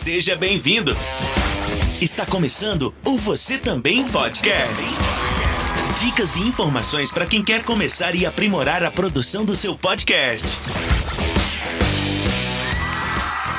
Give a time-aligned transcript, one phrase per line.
[0.00, 0.96] Seja bem-vindo.
[2.00, 4.98] Está começando o Você Também Podcast.
[6.02, 10.48] Dicas e informações para quem quer começar e aprimorar a produção do seu podcast.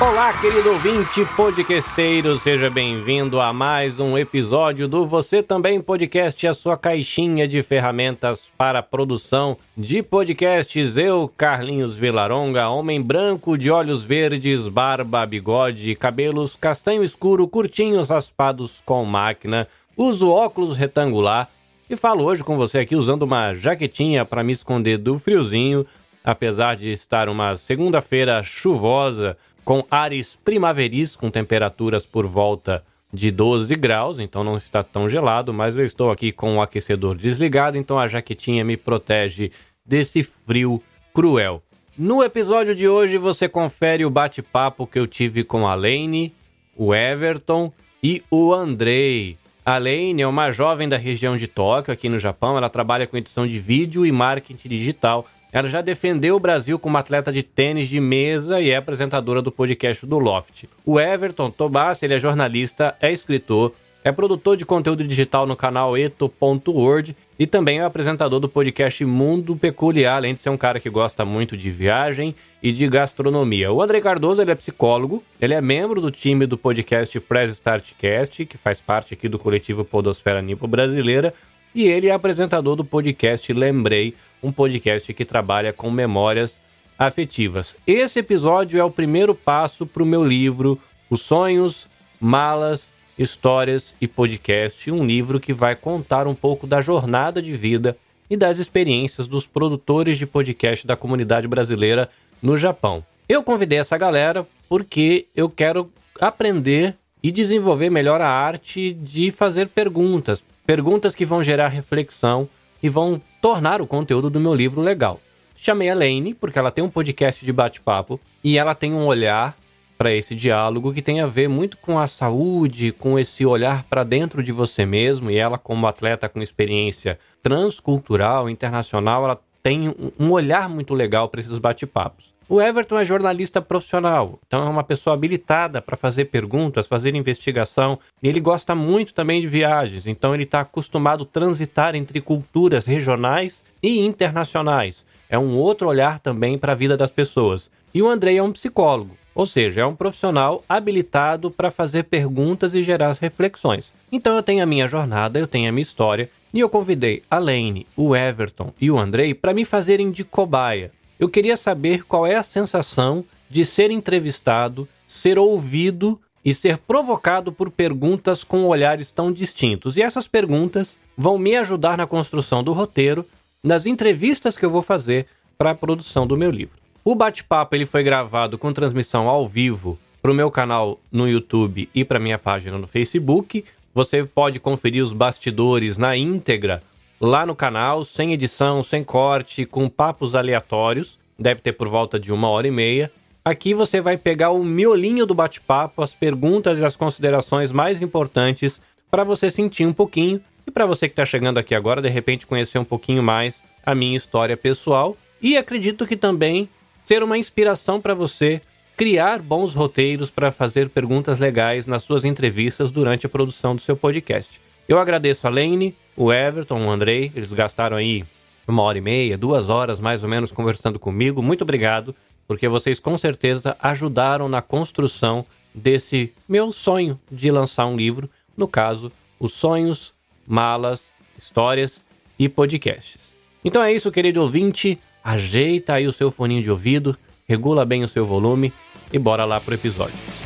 [0.00, 6.52] Olá, querido ouvinte podcasteiro, seja bem-vindo a mais um episódio do Você Também Podcast, a
[6.52, 10.96] sua caixinha de ferramentas para a produção de podcasts.
[10.96, 18.82] Eu, Carlinhos Vilaronga, homem branco de olhos verdes, barba, bigode, cabelos castanho escuro, curtinhos raspados
[18.84, 21.48] com máquina, uso óculos retangular
[21.88, 25.86] e falo hoje com você aqui usando uma jaquetinha para me esconder do friozinho,
[26.24, 33.74] apesar de estar uma segunda-feira chuvosa com ares primaveris, com temperaturas por volta de 12
[33.76, 37.98] graus, então não está tão gelado, mas eu estou aqui com o aquecedor desligado, então
[37.98, 39.50] a jaquetinha me protege
[39.84, 41.62] desse frio cruel.
[41.96, 46.32] No episódio de hoje você confere o bate-papo que eu tive com a Lane,
[46.74, 47.70] o Everton
[48.02, 49.36] e o Andrei.
[49.64, 52.56] A Lane é uma jovem da região de Tóquio, aqui no Japão.
[52.56, 56.96] Ela trabalha com edição de vídeo e marketing digital ela já defendeu o Brasil como
[56.96, 60.64] atleta de tênis de mesa e é apresentadora do podcast do Loft.
[60.84, 65.96] O Everton Tobas, ele é jornalista, é escritor, é produtor de conteúdo digital no canal
[65.96, 70.90] eto.word e também é apresentador do podcast Mundo Peculiar, além de ser um cara que
[70.90, 73.70] gosta muito de viagem e de gastronomia.
[73.70, 78.46] O André Cardoso, ele é psicólogo, ele é membro do time do podcast Press Startcast,
[78.46, 81.32] que faz parte aqui do coletivo Podosfera Nipo Brasileira,
[81.74, 86.60] e ele é apresentador do podcast Lembrei, um podcast que trabalha com memórias
[86.98, 87.76] afetivas.
[87.86, 90.78] Esse episódio é o primeiro passo para o meu livro
[91.08, 91.88] Os Sonhos,
[92.20, 97.96] Malas, Histórias e Podcast, um livro que vai contar um pouco da jornada de vida
[98.28, 102.08] e das experiências dos produtores de podcast da comunidade brasileira
[102.40, 103.04] no Japão.
[103.28, 109.68] Eu convidei essa galera porque eu quero aprender e desenvolver melhor a arte de fazer
[109.68, 112.48] perguntas, perguntas que vão gerar reflexão
[112.82, 115.20] e vão tornar o conteúdo do meu livro legal.
[115.54, 119.56] Chamei a Lane porque ela tem um podcast de bate-papo e ela tem um olhar
[119.96, 124.02] para esse diálogo que tem a ver muito com a saúde, com esse olhar para
[124.02, 125.30] dentro de você mesmo.
[125.30, 131.40] E ela, como atleta com experiência transcultural, internacional, ela tem um olhar muito legal para
[131.40, 132.34] esses bate-papos.
[132.52, 137.98] O Everton é jornalista profissional, então é uma pessoa habilitada para fazer perguntas, fazer investigação.
[138.22, 142.84] E ele gosta muito também de viagens, então ele está acostumado a transitar entre culturas
[142.84, 145.06] regionais e internacionais.
[145.30, 147.70] É um outro olhar também para a vida das pessoas.
[147.94, 152.74] E o Andrei é um psicólogo, ou seja, é um profissional habilitado para fazer perguntas
[152.74, 153.94] e gerar reflexões.
[154.12, 157.38] Então eu tenho a minha jornada, eu tenho a minha história, e eu convidei a
[157.38, 162.26] Lane, o Everton e o Andrei para me fazerem de cobaia eu queria saber qual
[162.26, 169.12] é a sensação de ser entrevistado, ser ouvido e ser provocado por perguntas com olhares
[169.12, 169.96] tão distintos.
[169.96, 173.24] E essas perguntas vão me ajudar na construção do roteiro,
[173.62, 176.76] nas entrevistas que eu vou fazer para a produção do meu livro.
[177.04, 181.88] O bate-papo ele foi gravado com transmissão ao vivo para o meu canal no YouTube
[181.94, 183.64] e para minha página no Facebook.
[183.94, 186.82] Você pode conferir os bastidores na íntegra
[187.22, 191.20] lá no canal, sem edição, sem corte, com papos aleatórios.
[191.38, 193.12] Deve ter por volta de uma hora e meia.
[193.44, 198.80] Aqui você vai pegar o miolinho do bate-papo, as perguntas e as considerações mais importantes
[199.08, 202.46] para você sentir um pouquinho e para você que está chegando aqui agora, de repente
[202.46, 206.68] conhecer um pouquinho mais a minha história pessoal e acredito que também
[207.04, 208.60] ser uma inspiração para você
[208.96, 213.96] criar bons roteiros para fazer perguntas legais nas suas entrevistas durante a produção do seu
[213.96, 214.60] podcast.
[214.88, 218.24] Eu agradeço a Lane, o Everton, o Andrei, eles gastaram aí
[218.66, 221.42] uma hora e meia, duas horas mais ou menos conversando comigo.
[221.42, 222.14] Muito obrigado,
[222.46, 225.44] porque vocês com certeza ajudaram na construção
[225.74, 229.10] desse meu sonho de lançar um livro, no caso,
[229.40, 230.14] os sonhos,
[230.46, 232.04] malas, histórias
[232.38, 233.32] e podcasts.
[233.64, 234.98] Então é isso, querido ouvinte.
[235.24, 237.16] Ajeita aí o seu foninho de ouvido,
[237.48, 238.72] regula bem o seu volume
[239.12, 240.41] e bora lá pro episódio.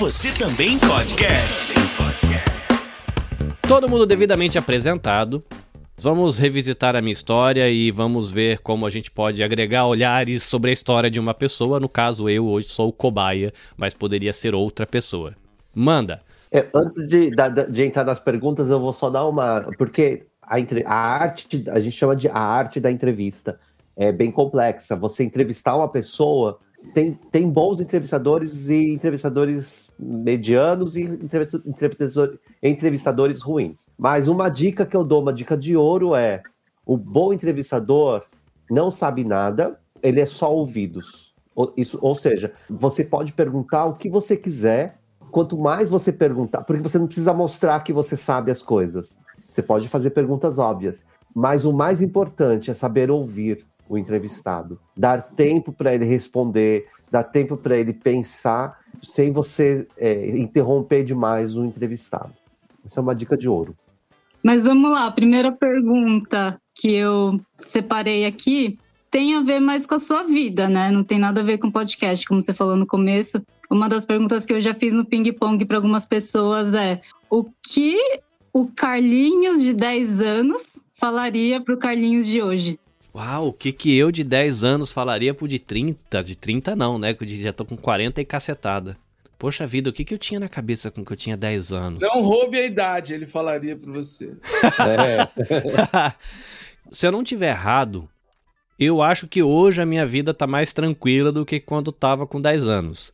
[0.00, 1.74] Você também podcast.
[3.68, 5.44] Todo mundo devidamente apresentado.
[5.98, 10.70] Vamos revisitar a minha história e vamos ver como a gente pode agregar olhares sobre
[10.70, 11.78] a história de uma pessoa.
[11.78, 15.34] No caso, eu hoje sou o cobaia, mas poderia ser outra pessoa.
[15.74, 16.22] Manda.
[16.50, 17.30] É, antes de,
[17.68, 19.70] de, entrar nas perguntas, eu vou só dar uma.
[19.76, 20.56] Porque a,
[20.86, 23.60] a arte, a gente chama de a arte da entrevista.
[23.94, 24.96] É bem complexa.
[24.96, 26.58] Você entrevistar uma pessoa
[26.94, 33.88] tem, tem bons entrevistadores e entrevistadores medianos e entrevistadores, entrevistadores ruins.
[33.98, 36.42] Mas uma dica que eu dou, uma dica de ouro é:
[36.84, 38.24] o bom entrevistador
[38.70, 41.34] não sabe nada, ele é só ouvidos.
[41.54, 44.98] Ou, isso, ou seja, você pode perguntar o que você quiser,
[45.30, 49.18] quanto mais você perguntar, porque você não precisa mostrar que você sabe as coisas.
[49.48, 51.04] Você pode fazer perguntas óbvias,
[51.34, 57.24] mas o mais importante é saber ouvir o entrevistado, dar tempo para ele responder, dar
[57.24, 62.32] tempo para ele pensar, sem você é, interromper demais o entrevistado.
[62.86, 63.76] Essa é uma dica de ouro.
[64.44, 68.78] Mas vamos lá, a primeira pergunta que eu separei aqui
[69.10, 70.92] tem a ver mais com a sua vida, né?
[70.92, 73.44] Não tem nada a ver com podcast, como você falou no começo.
[73.68, 77.98] Uma das perguntas que eu já fiz no ping-pong para algumas pessoas é: o que
[78.52, 82.78] o Carlinhos de 10 anos falaria para o Carlinhos de hoje?
[83.14, 86.22] Uau, o que que eu de 10 anos falaria pro de 30?
[86.22, 87.12] De 30 não, né?
[87.12, 88.96] Que eu já tô com 40 e cacetada.
[89.36, 92.00] Poxa vida, o que que eu tinha na cabeça com que eu tinha 10 anos?
[92.00, 94.36] Não roube a idade, ele falaria para você.
[94.78, 96.12] É.
[96.92, 98.08] Se eu não tiver errado,
[98.78, 102.40] eu acho que hoje a minha vida tá mais tranquila do que quando tava com
[102.40, 103.12] 10 anos.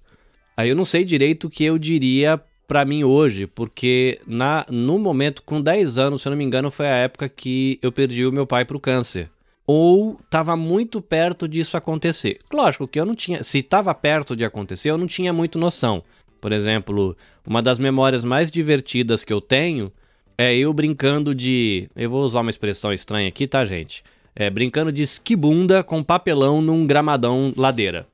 [0.57, 4.99] Aí eu não sei direito o que eu diria para mim hoje, porque na no
[4.99, 8.27] momento com 10 anos, se eu não me engano, foi a época que eu perdi
[8.27, 9.31] o meu pai pro câncer
[9.67, 12.39] ou estava muito perto disso acontecer.
[12.53, 16.03] Lógico que eu não tinha, se estava perto de acontecer, eu não tinha muito noção.
[16.41, 19.93] Por exemplo, uma das memórias mais divertidas que eu tenho
[20.39, 24.05] é eu brincando de, eu vou usar uma expressão estranha aqui, tá, gente?
[24.35, 28.07] É brincando de esquibunda com papelão num gramadão ladeira.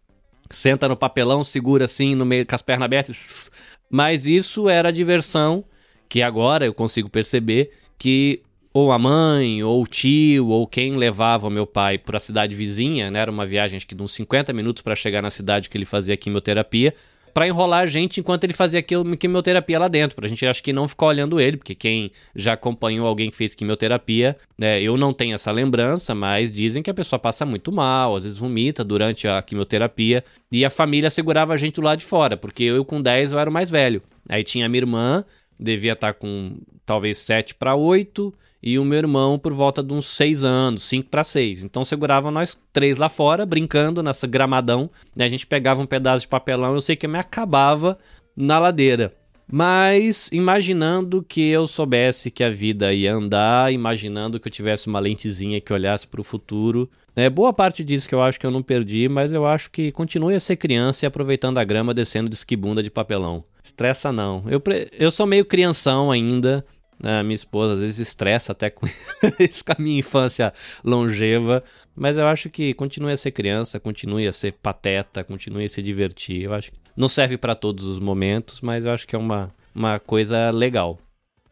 [0.50, 3.50] Senta no papelão, segura assim no meio com as pernas abertas.
[3.90, 5.64] Mas isso era diversão
[6.08, 11.50] que agora eu consigo perceber que ou a mãe, ou o tio, ou quem levava
[11.50, 13.20] meu pai para a cidade vizinha, né?
[13.20, 15.84] Era uma viagem acho que de uns 50 minutos para chegar na cidade que ele
[15.84, 16.94] fazia quimioterapia,
[17.34, 20.86] para enrolar a gente enquanto ele fazia quimioterapia lá dentro, pra gente acho que não
[20.86, 25.34] ficar olhando ele, porque quem já acompanhou alguém que fez quimioterapia, né, eu não tenho
[25.34, 29.40] essa lembrança, mas dizem que a pessoa passa muito mal, às vezes vomita durante a
[29.40, 33.32] quimioterapia, e a família segurava a gente do lado de fora, porque eu com 10
[33.32, 34.02] eu era o mais velho.
[34.28, 35.24] Aí tinha a minha irmã,
[35.58, 38.32] devia estar tá com talvez 7 para 8,
[38.62, 41.64] e o meu irmão por volta de uns 6 anos, 5 para 6.
[41.64, 44.88] Então segurava nós três lá fora, brincando nessa gramadão.
[45.16, 47.98] E a gente pegava um pedaço de papelão, eu sei que eu me acabava
[48.36, 49.12] na ladeira.
[49.50, 55.00] Mas imaginando que eu soubesse que a vida ia andar, imaginando que eu tivesse uma
[55.00, 58.50] lentezinha que olhasse para o futuro, é boa parte disso que eu acho que eu
[58.50, 62.30] não perdi, mas eu acho que continue a ser criança e aproveitando a grama descendo
[62.30, 63.44] de esquibunda de papelão.
[63.72, 64.44] Estressa não.
[64.48, 66.64] Eu, eu sou meio crianção ainda,
[67.02, 68.86] a minha esposa às vezes estressa até com
[69.40, 70.52] isso, com a minha infância
[70.84, 71.64] longeva.
[71.96, 75.80] Mas eu acho que continue a ser criança, continue a ser pateta, continue a se
[75.80, 76.42] divertir.
[76.42, 79.50] Eu acho que não serve para todos os momentos, mas eu acho que é uma,
[79.74, 80.98] uma coisa legal.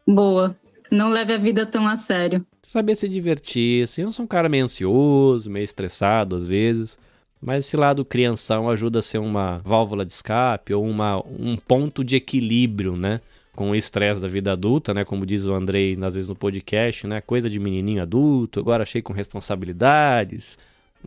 [0.07, 0.55] Boa.
[0.91, 2.45] Não leve a vida tão a sério.
[2.61, 6.99] Saber se divertir, assim, eu sou um cara meio ansioso, meio estressado às vezes.
[7.41, 12.03] Mas esse lado crianção ajuda a ser uma válvula de escape ou uma, um ponto
[12.03, 13.19] de equilíbrio, né?
[13.55, 15.03] com o estresse da vida adulta, né?
[15.03, 17.21] Como diz o Andrei, às vezes no podcast, né?
[17.21, 20.57] Coisa de menininho adulto, agora achei com responsabilidades.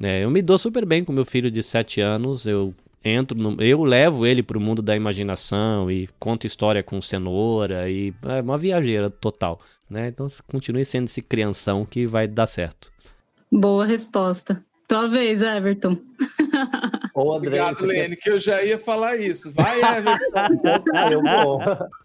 [0.01, 3.63] É, eu me dou super bem com meu filho de 7 anos, eu entro no,
[3.63, 8.41] eu levo ele para o mundo da imaginação e conto história com cenoura e é
[8.41, 10.09] uma viajeira total, né?
[10.09, 12.93] Então continue sendo esse crianção que vai dar certo.
[13.51, 14.63] Boa resposta.
[14.87, 15.97] Tua vez, Everton.
[17.15, 18.23] Ô, André, Obrigado, Lene, quer...
[18.23, 19.53] que eu já ia falar isso.
[19.53, 21.13] Vai, Everton.
[21.13, 21.61] eu vou.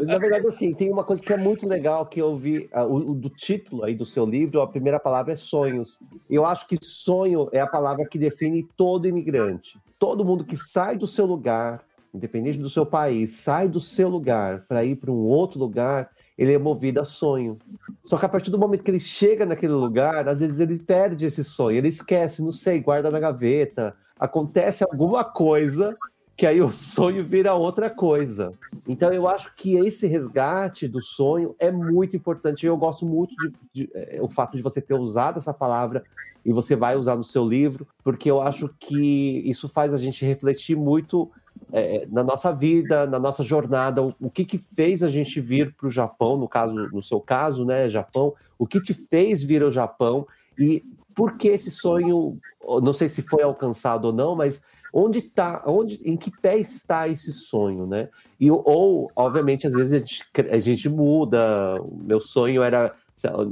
[0.00, 3.14] Na verdade, assim, tem uma coisa que é muito legal que eu vi, uh, o,
[3.14, 5.98] do título aí do seu livro, a primeira palavra é sonhos.
[6.28, 9.78] Eu acho que sonho é a palavra que define todo imigrante.
[9.98, 14.64] Todo mundo que sai do seu lugar, independente do seu país, sai do seu lugar
[14.68, 17.58] para ir para um outro lugar, ele é movido a sonho.
[18.04, 21.26] Só que a partir do momento que ele chega naquele lugar, às vezes ele perde
[21.26, 25.96] esse sonho, ele esquece, não sei, guarda na gaveta, acontece alguma coisa
[26.36, 28.52] que aí o sonho vira outra coisa.
[28.86, 32.66] Então eu acho que esse resgate do sonho é muito importante.
[32.66, 36.04] Eu gosto muito de, de, é, o fato de você ter usado essa palavra
[36.44, 40.24] e você vai usar no seu livro, porque eu acho que isso faz a gente
[40.24, 41.30] refletir muito
[41.72, 45.74] é, na nossa vida, na nossa jornada, o, o que que fez a gente vir
[45.74, 49.62] para o Japão, no caso, no seu caso, né, Japão, o que te fez vir
[49.62, 50.26] ao Japão
[50.58, 52.38] e por que esse sonho,
[52.82, 57.08] não sei se foi alcançado ou não, mas onde está, onde, em que pé está
[57.08, 58.08] esse sonho, né?
[58.38, 61.80] E, ou, obviamente, às vezes a gente, a gente muda.
[61.82, 62.94] O meu sonho era,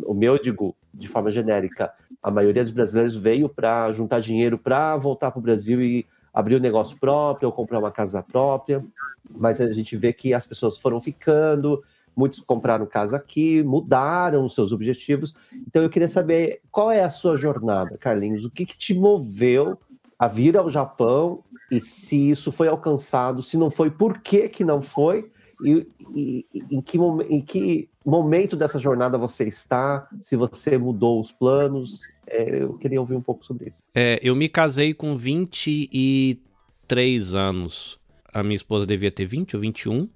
[0.06, 1.92] o meu, digo, de forma genérica,
[2.22, 6.56] a maioria dos brasileiros veio para juntar dinheiro para voltar para o Brasil e abrir
[6.56, 8.84] um negócio próprio ou comprar uma casa própria.
[9.30, 11.82] Mas a gente vê que as pessoas foram ficando,
[12.16, 15.34] muitos compraram casa aqui, mudaram os seus objetivos.
[15.66, 18.44] Então eu queria saber qual é a sua jornada, Carlinhos.
[18.44, 19.78] O que, que te moveu
[20.18, 24.64] a vir ao Japão e se isso foi alcançado, se não foi, por que, que
[24.64, 25.30] não foi?
[25.64, 26.98] E, e, em, que,
[27.30, 30.06] em que momento dessa jornada você está?
[30.22, 32.02] Se você mudou os planos?
[32.26, 33.82] É, eu queria ouvir um pouco sobre isso.
[33.94, 37.98] É, eu me casei com 23 anos.
[38.32, 40.06] A minha esposa devia ter 20 ou 21.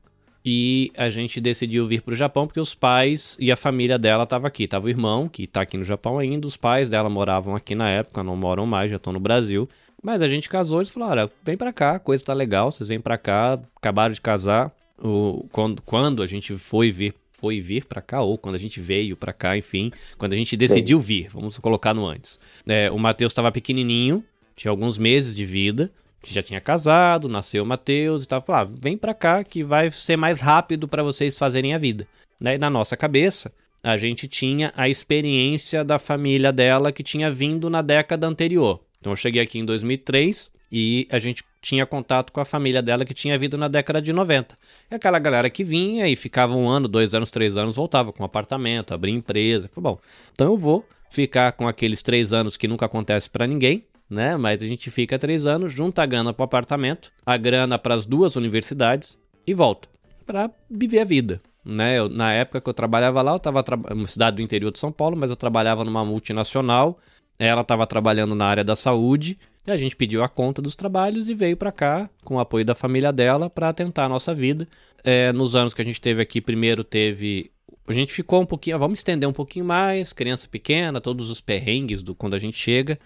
[0.45, 4.25] E a gente decidiu vir para o Japão porque os pais e a família dela
[4.25, 4.69] estavam aqui.
[4.69, 6.47] Tava o irmão, que está aqui no Japão ainda.
[6.47, 9.69] Os pais dela moravam aqui na época, não moram mais, já estão no Brasil.
[10.03, 12.89] Mas a gente casou e eles falaram: vem para cá, a coisa tá legal, vocês
[12.89, 14.73] vêm para cá, acabaram de casar.
[15.03, 18.81] O, quando, quando a gente foi vir foi vir para cá, ou quando a gente
[18.81, 22.41] veio para cá, enfim, quando a gente decidiu vir, vamos colocar no antes.
[22.67, 24.25] É, o Matheus estava pequenininho,
[24.57, 25.89] tinha alguns meses de vida,
[26.27, 29.89] já tinha casado, nasceu o Matheus e tava falando, ah, vem para cá que vai
[29.93, 32.09] ser mais rápido para vocês fazerem a vida.
[32.41, 32.57] Né?
[32.57, 33.53] E na nossa cabeça,
[33.83, 38.81] a gente tinha a experiência da família dela que tinha vindo na década anterior.
[39.01, 43.05] Então eu cheguei aqui em 2003 e a gente tinha contato com a família dela
[43.05, 44.57] que tinha vindo na década de 90.
[44.91, 48.23] É aquela galera que vinha e ficava um ano, dois anos, três anos, voltava com
[48.23, 49.69] um apartamento, abria empresa.
[49.69, 50.01] Falei, bom,
[50.33, 54.35] então eu vou ficar com aqueles três anos que nunca acontece para ninguém, né?
[54.39, 57.95] Mas a gente fica três anos, junta a grana para o apartamento, a grana para
[57.95, 59.89] as duas universidades e volta
[60.25, 61.39] para viver a vida.
[61.63, 61.99] Né?
[61.99, 64.91] Eu, na época que eu trabalhava lá, eu estava uma cidade do interior de São
[64.91, 66.99] Paulo, mas eu trabalhava numa multinacional.
[67.39, 69.39] Ela estava trabalhando na área da saúde
[69.71, 72.65] e a gente pediu a conta dos trabalhos e veio para cá, com o apoio
[72.65, 74.67] da família dela, para tentar a nossa vida.
[75.05, 77.51] É, nos anos que a gente teve aqui, primeiro teve.
[77.87, 78.79] A gente ficou um pouquinho.
[78.79, 80.13] Vamos estender um pouquinho mais.
[80.13, 82.99] Criança pequena, todos os perrengues do quando a gente chega.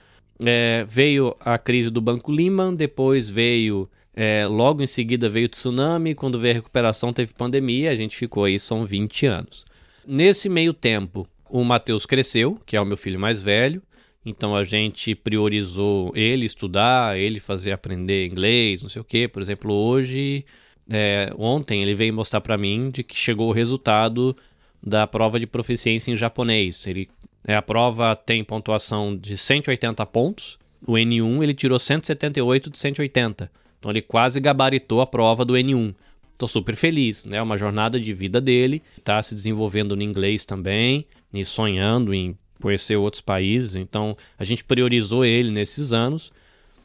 [0.44, 3.88] É, veio a crise do Banco Lehman, depois veio.
[4.14, 6.14] É, logo em seguida veio o tsunami.
[6.14, 7.90] Quando veio a recuperação, teve pandemia.
[7.90, 9.64] A gente ficou aí, são 20 anos.
[10.06, 13.82] Nesse meio tempo, o Matheus cresceu, que é o meu filho mais velho.
[14.24, 19.26] Então a gente priorizou ele estudar, ele fazer aprender inglês, não sei o que.
[19.26, 20.44] Por exemplo, hoje,
[20.90, 24.36] é, ontem ele veio mostrar para mim de que chegou o resultado
[24.82, 26.86] da prova de proficiência em japonês.
[26.86, 27.08] Ele,
[27.44, 30.58] é, a prova tem pontuação de 180 pontos.
[30.86, 33.50] O N1 ele tirou 178 de 180.
[33.78, 35.94] Então ele quase gabaritou a prova do N1.
[36.32, 37.40] Estou super feliz, né?
[37.42, 42.96] Uma jornada de vida dele, está se desenvolvendo no inglês também, e sonhando em conhecer
[42.96, 46.32] outros países, então a gente priorizou ele nesses anos.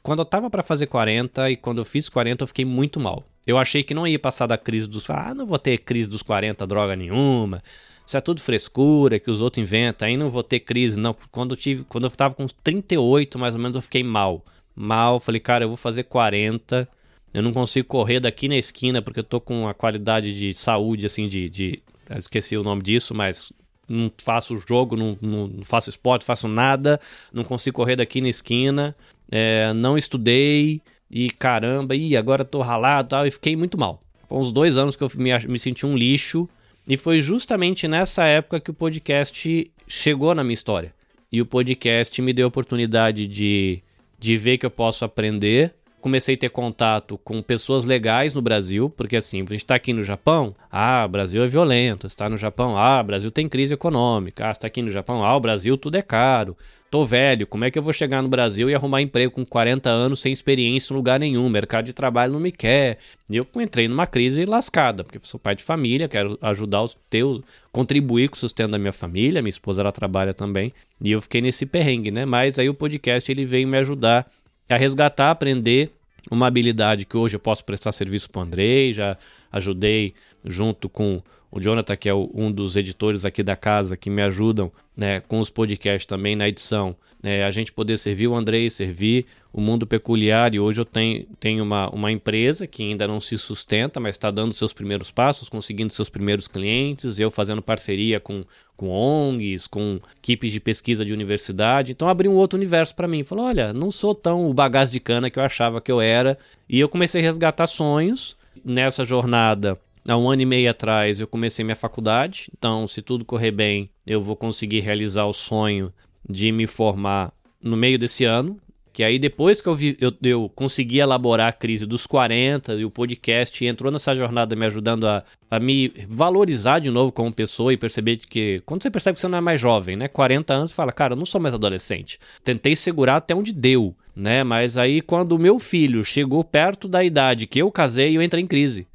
[0.04, 3.24] Quando eu tava para fazer 40 e quando eu fiz 40 eu fiquei muito mal.
[3.46, 5.10] Eu achei que não ia passar da crise dos.
[5.10, 7.64] Ah, não vou ter crise dos 40 droga nenhuma.
[8.06, 10.08] Isso é tudo frescura que os outros inventam.
[10.08, 11.00] Aí não vou ter crise.
[11.00, 14.44] Não, quando eu, tive, quando eu tava com 38 mais ou menos eu fiquei mal.
[14.76, 16.88] Mal, falei, cara, eu vou fazer 40.
[17.34, 21.06] Eu não consigo correr daqui na esquina porque eu tô com a qualidade de saúde,
[21.06, 21.50] assim, de.
[21.50, 21.84] de
[22.18, 23.52] esqueci o nome disso, mas
[23.88, 27.00] não faço jogo, não, não, faço esporte, faço nada,
[27.32, 28.96] não consigo correr daqui na esquina,
[29.32, 34.02] é, não estudei e caramba, e agora tô ralado tal, e fiquei muito mal.
[34.28, 36.50] Foi uns dois anos que eu me, me senti um lixo
[36.88, 40.94] e foi justamente nessa época que o podcast chegou na minha história.
[41.32, 43.82] E o podcast me deu a oportunidade de,
[44.18, 45.74] de ver que eu posso aprender
[46.08, 49.92] comecei a ter contato com pessoas legais no Brasil, porque assim, a gente está aqui
[49.92, 54.52] no Japão, ah, Brasil é violento, está no Japão, ah, Brasil tem crise econômica, ah,
[54.52, 56.56] está aqui no Japão, ah, o Brasil tudo é caro.
[56.90, 59.90] Tô velho, como é que eu vou chegar no Brasil e arrumar emprego com 40
[59.90, 61.50] anos sem experiência em lugar nenhum?
[61.50, 63.00] mercado de trabalho não me quer.
[63.30, 67.42] E eu entrei numa crise lascada, porque sou pai de família, quero ajudar os teus,
[67.74, 70.72] contribuir com o sustento da minha família, minha esposa ela trabalha também,
[71.02, 72.24] e eu fiquei nesse perrengue, né?
[72.26, 74.26] Mas aí o podcast ele veio me ajudar
[74.70, 75.92] a resgatar, aprender
[76.30, 79.18] uma habilidade que hoje eu posso prestar serviço para o Andrei, já
[79.52, 84.22] ajudei junto com o Jonathan, que é um dos editores aqui da casa, que me
[84.22, 88.70] ajudam né, com os podcasts também na edição é, a gente poder servir o Andrei,
[88.70, 90.54] servir o mundo peculiar.
[90.54, 94.30] E hoje eu tenho, tenho uma, uma empresa que ainda não se sustenta, mas está
[94.30, 100.00] dando seus primeiros passos, conseguindo seus primeiros clientes, eu fazendo parceria com, com ONGs, com
[100.18, 101.92] equipes de pesquisa de universidade.
[101.92, 103.24] Então abri um outro universo para mim.
[103.24, 106.38] Falou: olha, não sou tão o bagaço de cana que eu achava que eu era.
[106.70, 109.80] E eu comecei a resgatar sonhos nessa jornada.
[110.08, 113.90] Há um ano e meio atrás eu comecei minha faculdade, então se tudo correr bem,
[114.06, 115.92] eu vou conseguir realizar o sonho
[116.28, 118.58] de me formar no meio desse ano.
[118.94, 122.86] Que aí depois que eu, vi, eu, eu consegui elaborar a crise dos 40 e
[122.86, 127.74] o podcast entrou nessa jornada me ajudando a, a me valorizar de novo como pessoa
[127.74, 130.08] e perceber que quando você percebe que você não é mais jovem, né?
[130.08, 132.18] 40 anos, fala, cara, eu não sou mais adolescente.
[132.44, 134.44] Tentei segurar até onde deu, né?
[134.44, 138.42] Mas aí quando o meu filho chegou perto da idade que eu casei, eu entrei
[138.42, 138.88] em crise.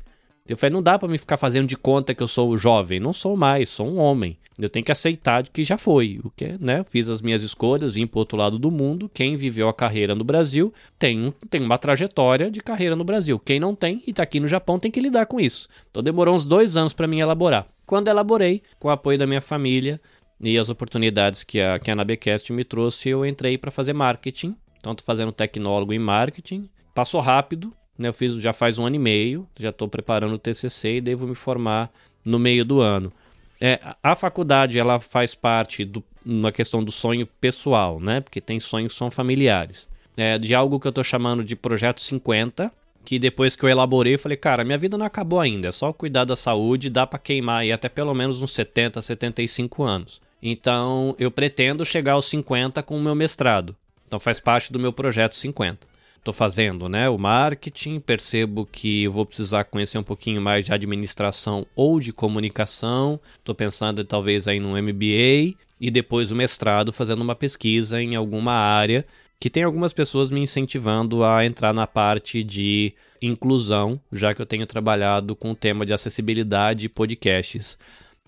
[0.49, 2.99] Eu falei, não dá para me ficar fazendo de conta que eu sou jovem.
[2.99, 4.37] Não sou mais, sou um homem.
[4.59, 6.21] Eu tenho que aceitar que já foi.
[6.23, 6.85] O que, né?
[6.85, 9.09] Fiz as minhas escolhas, vim pro outro lado do mundo.
[9.13, 13.39] Quem viveu a carreira no Brasil tem, tem uma trajetória de carreira no Brasil.
[13.39, 15.69] Quem não tem e tá aqui no Japão tem que lidar com isso.
[15.91, 17.67] Então demorou uns dois anos para mim elaborar.
[17.87, 20.01] Quando elaborei, com o apoio da minha família
[20.41, 24.57] e as oportunidades que a, que a Nabecast me trouxe, eu entrei para fazer marketing.
[24.79, 26.69] Então tô fazendo tecnólogo em marketing.
[26.95, 28.09] Passou rápido, né?
[28.09, 31.27] Eu fiz já faz um ano e meio, já estou preparando o TCC e devo
[31.27, 31.91] me formar
[32.25, 33.13] no meio do ano.
[33.61, 38.21] É, a faculdade ela faz parte do, na questão do sonho pessoal, né?
[38.21, 39.89] Porque tem sonhos que são familiares.
[40.17, 42.73] É, de algo que eu estou chamando de projeto 50,
[43.05, 45.93] que depois que eu elaborei, eu falei, cara, minha vida não acabou ainda, é só
[45.93, 50.21] cuidar da saúde, dá para queimar aí até pelo menos uns 70, 75 anos.
[50.43, 53.77] Então, eu pretendo chegar aos 50 com o meu mestrado.
[54.07, 55.92] Então faz parte do meu projeto 50
[56.23, 57.09] estou fazendo, né?
[57.09, 63.21] O marketing, percebo que vou precisar conhecer um pouquinho mais de administração ou de comunicação.
[63.39, 68.53] Estou pensando talvez aí no MBA e depois o mestrado fazendo uma pesquisa em alguma
[68.53, 69.05] área
[69.41, 74.47] que tem algumas pessoas me incentivando a entrar na parte de inclusão, já que eu
[74.47, 77.77] tenho trabalhado com o tema de acessibilidade e podcasts.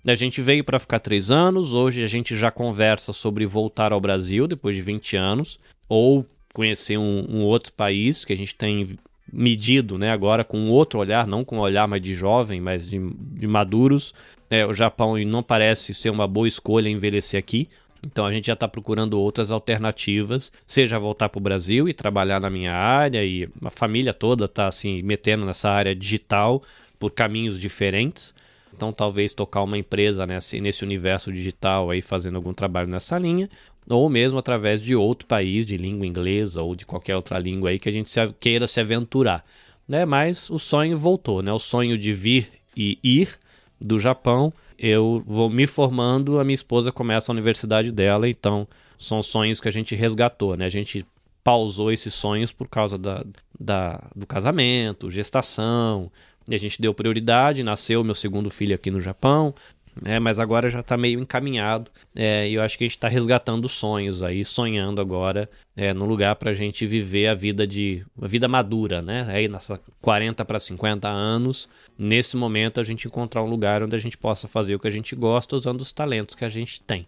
[0.05, 4.01] A gente veio para ficar três anos, hoje a gente já conversa sobre voltar ao
[4.01, 6.25] Brasil depois de 20 anos, ou
[6.55, 8.97] conhecer um, um, outro país que a gente tem
[9.31, 12.97] medido né, agora com outro olhar, não com um olhar mais de jovem, mas de,
[12.97, 14.13] de maduros.
[14.49, 17.67] É, o Japão não parece ser uma boa escolha envelhecer aqui.
[18.05, 22.39] Então a gente já está procurando outras alternativas, seja voltar para o Brasil e trabalhar
[22.39, 26.61] na minha área, e a família toda está assim, metendo nessa área digital
[26.97, 28.33] por caminhos diferentes.
[28.73, 33.49] Então talvez tocar uma empresa nesse, nesse universo digital aí, fazendo algum trabalho nessa linha,
[33.89, 37.79] ou mesmo através de outro país de língua inglesa ou de qualquer outra língua aí
[37.79, 39.45] que a gente se, queira se aventurar,
[39.87, 40.05] né?
[40.05, 41.51] Mas o sonho voltou, né?
[41.51, 43.37] O sonho de vir e ir
[43.79, 49.21] do Japão, eu vou me formando, a minha esposa começa a universidade dela, então são
[49.21, 50.65] sonhos que a gente resgatou, né?
[50.65, 51.05] A gente
[51.43, 53.23] pausou esses sonhos por causa da,
[53.59, 56.11] da, do casamento, gestação,
[56.49, 59.53] e a gente deu prioridade, nasceu meu segundo filho aqui no Japão,
[60.01, 60.19] né?
[60.19, 63.67] Mas agora já está meio encaminhado é, e eu acho que a gente está resgatando
[63.69, 68.27] sonhos aí, sonhando agora é, no lugar para a gente viver a vida de a
[68.27, 69.25] vida madura, né?
[69.29, 73.99] Aí nessa 40 para 50 anos, nesse momento a gente encontrar um lugar onde a
[73.99, 77.07] gente possa fazer o que a gente gosta usando os talentos que a gente tem.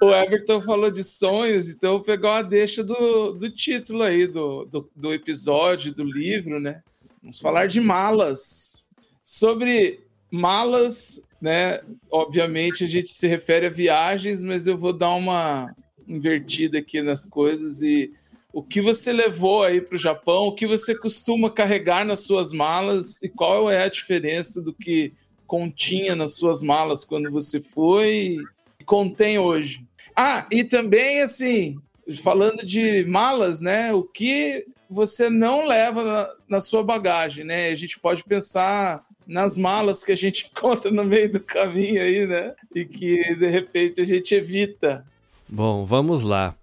[0.00, 4.64] O Everton falou de sonhos, então eu pegar uma deixa do, do título aí do,
[4.64, 6.82] do, do episódio, do livro, né?
[7.20, 8.88] Vamos falar de malas.
[9.24, 11.80] Sobre malas né?
[12.10, 15.74] Obviamente a gente se refere a viagens, mas eu vou dar uma
[16.06, 18.12] invertida aqui nas coisas e
[18.52, 22.52] o que você levou aí para o Japão, o que você costuma carregar nas suas
[22.52, 25.12] malas e qual é a diferença do que
[25.46, 28.38] continha nas suas malas quando você foi
[28.80, 29.84] e contém hoje.
[30.16, 31.78] Ah, e também assim,
[32.22, 33.92] falando de malas, né?
[33.92, 37.68] O que você não leva na, na sua bagagem, né?
[37.68, 42.26] A gente pode pensar nas malas que a gente encontra no meio do caminho aí,
[42.26, 42.54] né?
[42.74, 45.04] E que de repente a gente evita.
[45.46, 46.54] Bom, vamos lá.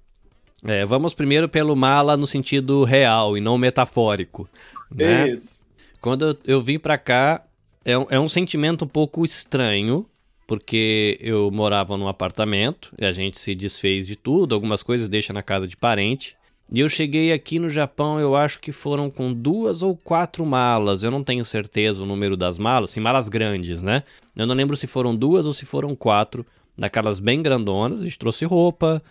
[0.63, 4.49] É, vamos primeiro pelo mala no sentido real e não metafórico.
[4.89, 5.29] Né?
[5.29, 5.63] Isso.
[6.01, 7.45] Quando eu, eu vim para cá,
[7.83, 10.07] é um, é um sentimento um pouco estranho,
[10.47, 15.31] porque eu morava num apartamento e a gente se desfez de tudo, algumas coisas deixa
[15.31, 16.35] na casa de parente.
[16.71, 21.03] E eu cheguei aqui no Japão, eu acho que foram com duas ou quatro malas.
[21.03, 24.03] Eu não tenho certeza o número das malas, sim, malas grandes, né?
[24.35, 26.45] Eu não lembro se foram duas ou se foram quatro,
[26.77, 28.01] daquelas bem grandonas.
[28.01, 29.01] A gente trouxe roupa,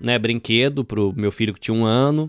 [0.00, 2.28] né, brinquedo pro meu filho que tinha um ano,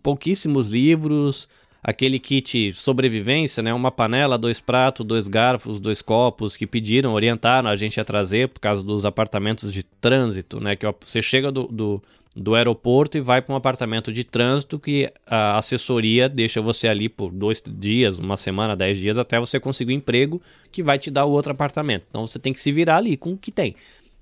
[0.00, 1.48] pouquíssimos livros,
[1.82, 3.72] aquele kit sobrevivência, né?
[3.74, 8.48] Uma panela, dois pratos, dois garfos, dois copos que pediram, orientaram a gente a trazer
[8.48, 10.76] por causa dos apartamentos de trânsito, né?
[10.76, 12.02] Que você chega do, do,
[12.34, 17.08] do aeroporto e vai para um apartamento de trânsito que a assessoria deixa você ali
[17.08, 20.40] por dois dias, uma semana, dez dias, até você conseguir um emprego
[20.70, 22.04] que vai te dar o outro apartamento.
[22.08, 23.74] Então você tem que se virar ali com o que tem.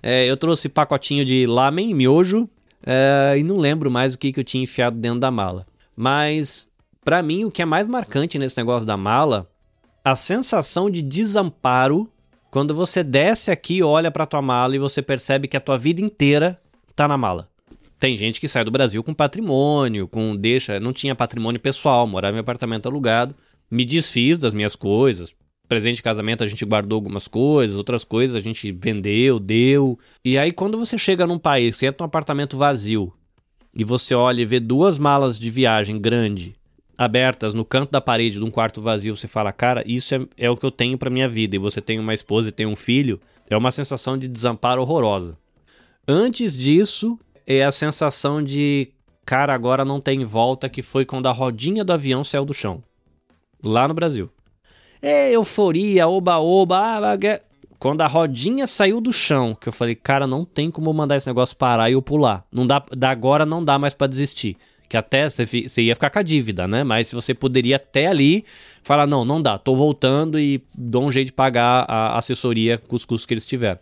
[0.03, 2.49] É, eu trouxe pacotinho de lamen, miojo,
[2.85, 5.66] é, e não lembro mais o que, que eu tinha enfiado dentro da mala.
[5.94, 6.68] Mas,
[7.05, 9.51] para mim, o que é mais marcante nesse negócio da mala,
[10.05, 12.09] a sensação de desamparo
[12.51, 16.01] quando você desce aqui, olha para tua mala e você percebe que a tua vida
[16.01, 16.59] inteira
[16.97, 17.49] tá na mala.
[17.99, 22.37] Tem gente que sai do Brasil com patrimônio, com deixa, não tinha patrimônio pessoal, morava
[22.37, 23.35] em apartamento alugado.
[23.71, 25.35] Me desfiz das minhas coisas.
[25.69, 29.99] Presente de casamento a gente guardou algumas coisas, outras coisas a gente vendeu, deu.
[30.25, 33.13] E aí quando você chega num país, você entra num apartamento vazio
[33.75, 36.57] e você olha e vê duas malas de viagem grande,
[36.97, 40.51] abertas no canto da parede de um quarto vazio, você fala, cara, isso é, é
[40.51, 42.75] o que eu tenho para minha vida, e você tem uma esposa e tem um
[42.75, 45.39] filho, é uma sensação de desamparo horrorosa.
[46.07, 47.19] Antes disso,
[47.51, 48.91] é a sensação de,
[49.25, 52.83] cara, agora não tem volta, que foi quando a rodinha do avião saiu do chão.
[53.65, 54.31] Lá no Brasil.
[55.01, 57.41] É euforia, oba-oba, ah,
[57.79, 61.27] quando a rodinha saiu do chão, que eu falei, cara, não tem como mandar esse
[61.27, 62.45] negócio parar e eu pular.
[62.53, 64.59] Não dá, da agora não dá mais para desistir
[64.89, 66.83] que até você ia ficar com a dívida, né?
[66.83, 68.45] Mas você poderia até ali
[68.83, 72.97] falar, não, não dá, tô voltando e dou um jeito de pagar a assessoria com
[72.97, 73.79] os custos que eles tiveram.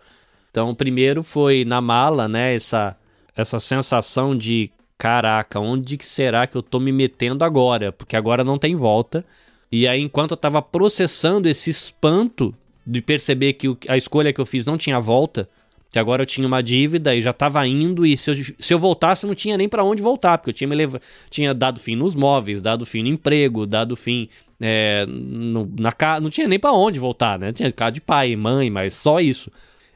[0.50, 2.96] Então, primeiro foi na mala, né, essa,
[3.36, 7.92] essa sensação de, caraca, onde que será que eu tô me metendo agora?
[7.92, 9.24] Porque agora não tem volta.
[9.70, 12.54] E aí, enquanto eu tava processando esse espanto
[12.86, 15.48] de perceber que a escolha que eu fiz não tinha volta,
[15.90, 18.78] que agora eu tinha uma dívida e já estava indo e se eu, se eu
[18.78, 20.96] voltasse não tinha nem para onde voltar, porque eu tinha, me lev...
[21.30, 24.28] tinha dado fim nos móveis, dado fim no emprego, dado fim
[24.60, 27.52] é, no, na casa, não tinha nem para onde voltar, né?
[27.52, 29.50] Tinha casa de pai mãe, mas só isso.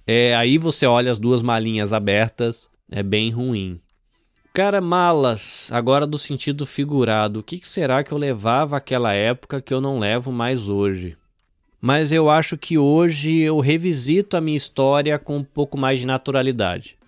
[0.06, 3.80] É, aí você olha as duas malinhas abertas, é bem ruim.
[4.52, 9.72] Cara, malas, agora do sentido figurado, o que, será que eu levava aquela época que
[9.72, 11.16] eu não levo mais hoje?
[11.80, 16.06] mas eu acho que hoje eu revisito a minha história com um pouco mais de
[16.06, 16.98] naturalidade.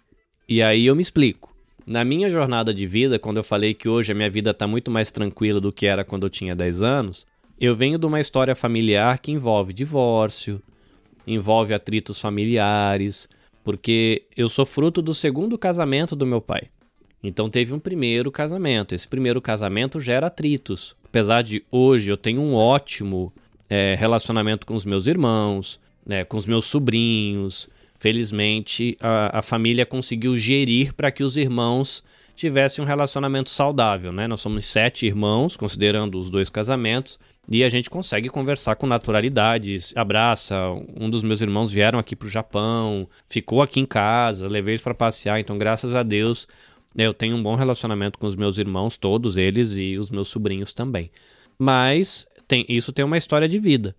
[0.48, 1.54] E aí eu me explico.
[1.86, 4.90] Na minha jornada de vida, quando eu falei que hoje a minha vida está muito
[4.90, 7.26] mais tranquila do que era quando eu tinha 10 anos,
[7.60, 10.62] eu venho de uma história familiar que envolve divórcio,
[11.26, 13.28] envolve atritos familiares,
[13.64, 16.68] porque eu sou fruto do segundo casamento do meu pai.
[17.22, 18.94] Então teve um primeiro casamento.
[18.94, 20.96] Esse primeiro casamento gera atritos.
[21.04, 23.32] Apesar de hoje eu tenho um ótimo
[23.68, 27.68] é, relacionamento com os meus irmãos, né, com os meus sobrinhos.
[27.98, 32.02] Felizmente, a, a família conseguiu gerir para que os irmãos
[32.34, 34.12] tivessem um relacionamento saudável.
[34.12, 34.26] Né?
[34.26, 37.18] Nós somos sete irmãos, considerando os dois casamentos,
[37.48, 39.76] e a gente consegue conversar com naturalidade.
[39.96, 40.56] Abraça.
[40.98, 44.82] Um dos meus irmãos vieram aqui para o Japão, ficou aqui em casa, levei eles
[44.82, 45.40] para passear.
[45.40, 46.46] Então, graças a Deus,
[46.96, 50.72] eu tenho um bom relacionamento com os meus irmãos, todos eles, e os meus sobrinhos
[50.72, 51.10] também.
[51.58, 53.94] Mas tem, isso tem uma história de vida.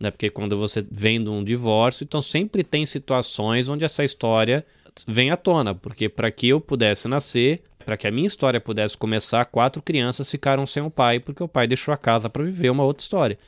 [0.00, 0.10] Né?
[0.10, 4.64] Porque quando você vem de um divórcio, então sempre tem situações onde essa história
[5.06, 5.74] vem à tona.
[5.74, 10.30] Porque para que eu pudesse nascer, para que a minha história pudesse começar, quatro crianças
[10.30, 13.38] ficaram sem o pai porque o pai deixou a casa para viver uma outra história.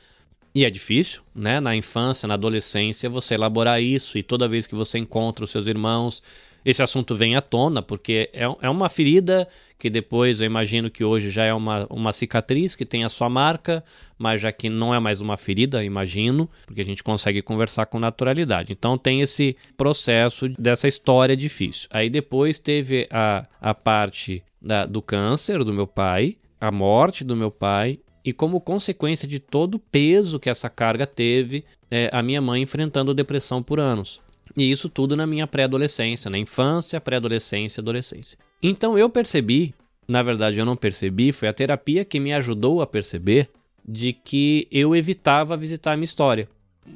[0.55, 1.59] E é difícil, né?
[1.59, 5.67] Na infância, na adolescência, você elaborar isso e toda vez que você encontra os seus
[5.67, 6.23] irmãos
[6.63, 9.47] esse assunto vem à tona, porque é, é uma ferida
[9.77, 13.29] que depois eu imagino que hoje já é uma, uma cicatriz que tem a sua
[13.29, 13.83] marca,
[14.17, 17.97] mas já que não é mais uma ferida, imagino, porque a gente consegue conversar com
[17.97, 18.71] naturalidade.
[18.71, 21.87] Então tem esse processo dessa história difícil.
[21.91, 27.35] Aí depois teve a, a parte da, do câncer do meu pai, a morte do
[27.35, 32.21] meu pai e como consequência de todo o peso que essa carga teve, é, a
[32.21, 34.21] minha mãe enfrentando depressão por anos.
[34.55, 38.37] E isso tudo na minha pré-adolescência, na infância, pré-adolescência, adolescência.
[38.61, 39.73] Então eu percebi,
[40.07, 43.49] na verdade eu não percebi, foi a terapia que me ajudou a perceber
[43.87, 46.47] de que eu evitava visitar a minha história.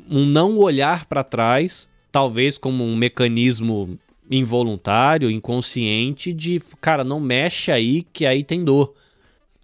[0.10, 3.98] Um não olhar para trás, talvez como um mecanismo
[4.30, 8.94] involuntário, inconsciente de, cara, não mexe aí que aí tem dor.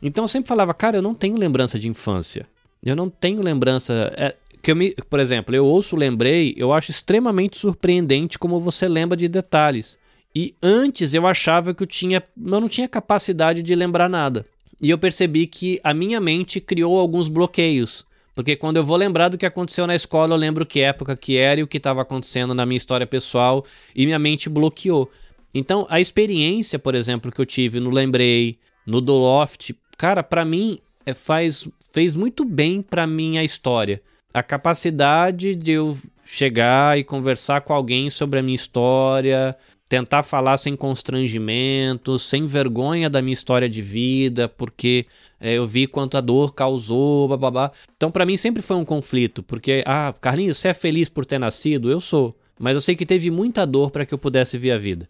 [0.02, 2.48] Então eu sempre falava, cara, eu não tenho lembrança de infância.
[2.84, 4.12] Eu não tenho lembrança.
[4.16, 8.88] É, que eu me, por exemplo, eu ouço Lembrei, eu acho extremamente surpreendente como você
[8.88, 9.98] lembra de detalhes.
[10.34, 14.46] E antes eu achava que eu tinha, eu não tinha capacidade de lembrar nada.
[14.82, 18.06] E eu percebi que a minha mente criou alguns bloqueios.
[18.34, 21.36] Porque quando eu vou lembrar do que aconteceu na escola, eu lembro que época que
[21.38, 25.12] era e o que estava acontecendo na minha história pessoal e minha mente bloqueou.
[25.54, 30.46] Então, a experiência, por exemplo, que eu tive no Lembrei, no Do Loft, cara, para
[30.46, 34.02] mim é, faz, fez muito bem para minha história
[34.34, 39.56] a capacidade de eu chegar e conversar com alguém sobre a minha história,
[39.90, 45.06] tentar falar sem constrangimento, sem vergonha da minha história de vida, porque
[45.40, 47.74] é, eu vi quanto a dor causou, babá.
[47.98, 51.38] Então, para mim sempre foi um conflito, porque, ah, Carlinhos, você é feliz por ter
[51.38, 51.92] nascido?
[51.92, 52.34] Eu sou.
[52.58, 55.10] Mas eu sei que teve muita dor para que eu pudesse ver a vida.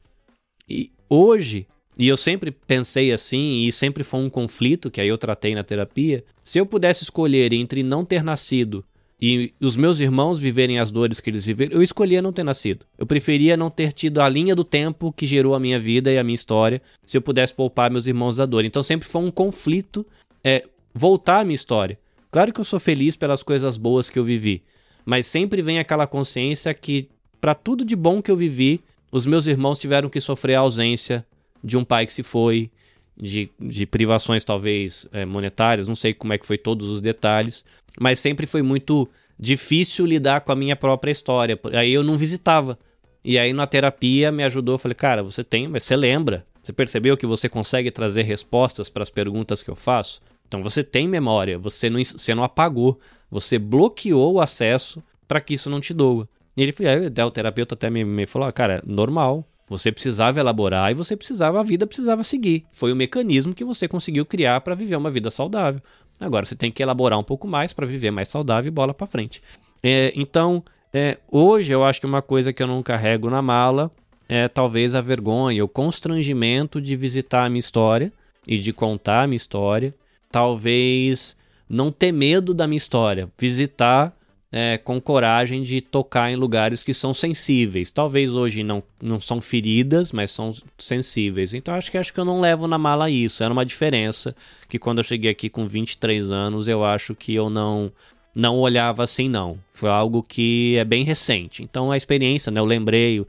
[0.68, 5.18] E hoje, e eu sempre pensei assim, e sempre foi um conflito que aí eu
[5.18, 8.84] tratei na terapia, se eu pudesse escolher entre não ter nascido
[9.22, 12.88] e os meus irmãos viverem as dores que eles viveram, eu escolhia não ter nascido.
[12.98, 16.18] Eu preferia não ter tido a linha do tempo que gerou a minha vida e
[16.18, 18.66] a minha história, se eu pudesse poupar meus irmãos da dor.
[18.66, 20.04] Então sempre foi um conflito
[20.44, 22.00] é, voltar à minha história.
[22.32, 24.64] Claro que eu sou feliz pelas coisas boas que eu vivi,
[25.06, 27.08] mas sempre vem aquela consciência que,
[27.40, 28.82] para tudo de bom que eu vivi,
[29.12, 31.24] os meus irmãos tiveram que sofrer a ausência
[31.64, 32.72] de um pai que se foi,
[33.16, 37.66] de, de privações talvez é, monetárias, não sei como é que foi todos os detalhes,
[38.00, 39.08] mas sempre foi muito
[39.40, 41.60] difícil lidar com a minha própria história.
[41.74, 42.78] Aí eu não visitava.
[43.24, 46.46] E aí na terapia me ajudou, eu falei, cara, você tem, mas você lembra?
[46.62, 50.22] Você percebeu que você consegue trazer respostas para as perguntas que eu faço?
[50.48, 55.54] Então você tem memória, você não, você não apagou, você bloqueou o acesso para que
[55.54, 56.28] isso não te doa.
[56.56, 60.38] E ele foi, aí o terapeuta até me, me falou, ah, cara, normal, você precisava
[60.38, 62.66] elaborar e você precisava, a vida precisava seguir.
[62.72, 65.82] Foi o mecanismo que você conseguiu criar para viver uma vida saudável.
[66.20, 69.08] Agora você tem que elaborar um pouco mais para viver mais saudável e bola para
[69.08, 69.42] frente.
[69.82, 70.62] É, então,
[70.94, 73.90] é, hoje eu acho que uma coisa que eu não carrego na mala
[74.28, 78.12] é talvez a vergonha, o constrangimento de visitar a minha história
[78.46, 79.96] e de contar a minha história.
[80.30, 84.14] Talvez não ter medo da minha história, visitar
[84.52, 87.92] é, com coragem de tocar em lugares que são sensíveis.
[87.92, 91.54] Talvez hoje não, não são feridas, mas são sensíveis.
[91.54, 93.44] Então acho que acho que eu não levo na mala isso.
[93.44, 94.36] Era uma diferença
[94.68, 97.92] que quando eu cheguei aqui com 23 anos, eu acho que eu não
[98.34, 99.58] não olhava assim não.
[99.74, 101.64] Foi algo que é bem recente.
[101.64, 103.26] Então a experiência, né, eu lembrei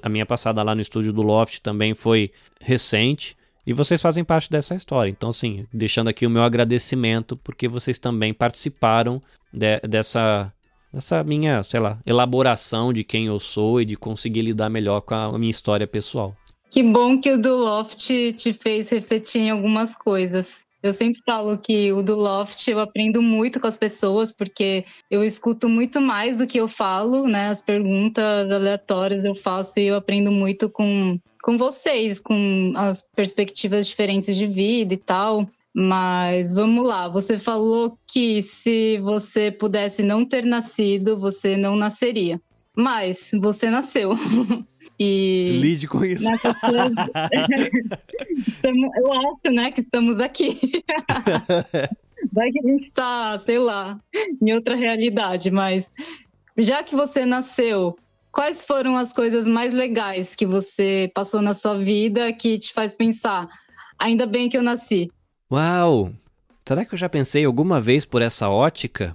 [0.00, 3.36] a minha passada lá no estúdio do Loft também foi recente.
[3.64, 5.08] E vocês fazem parte dessa história.
[5.08, 9.20] Então, assim, deixando aqui o meu agradecimento, porque vocês também participaram
[9.52, 10.52] de, dessa,
[10.92, 15.14] dessa minha, sei lá, elaboração de quem eu sou e de conseguir lidar melhor com
[15.14, 16.34] a minha história pessoal.
[16.70, 20.64] Que bom que o do Loft te fez refletir em algumas coisas.
[20.82, 25.22] Eu sempre falo que o do Loft eu aprendo muito com as pessoas, porque eu
[25.22, 27.48] escuto muito mais do que eu falo, né?
[27.48, 33.86] As perguntas aleatórias eu faço e eu aprendo muito com, com vocês, com as perspectivas
[33.86, 35.46] diferentes de vida e tal.
[35.74, 42.38] Mas vamos lá, você falou que se você pudesse não ter nascido, você não nasceria.
[42.76, 44.12] Mas você nasceu.
[44.98, 46.24] e Lide com isso.
[48.64, 50.58] eu acho, né, que estamos aqui.
[52.32, 53.98] Vai que a gente está, sei lá,
[54.40, 55.92] em outra realidade, mas
[56.56, 57.96] já que você nasceu,
[58.30, 62.94] quais foram as coisas mais legais que você passou na sua vida que te faz
[62.94, 63.48] pensar,
[63.98, 65.10] ainda bem que eu nasci?
[65.52, 66.10] Uau!
[66.66, 69.14] Será que eu já pensei alguma vez por essa ótica?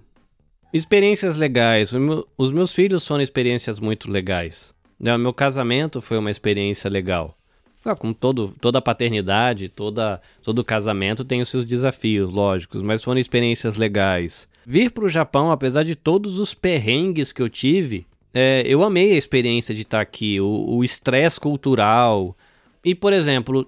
[0.72, 1.92] Experiências legais.
[2.38, 4.72] Os meus filhos foram experiências muito legais.
[5.00, 7.36] Né, o meu casamento foi uma experiência legal.
[7.84, 13.20] Ah, como todo, toda paternidade, toda, todo casamento tem os seus desafios, lógicos, mas foram
[13.20, 14.48] experiências legais.
[14.64, 19.14] Vir para o Japão, apesar de todos os perrengues que eu tive, é, eu amei
[19.14, 22.38] a experiência de estar aqui, o estresse cultural.
[22.86, 23.68] E, por exemplo,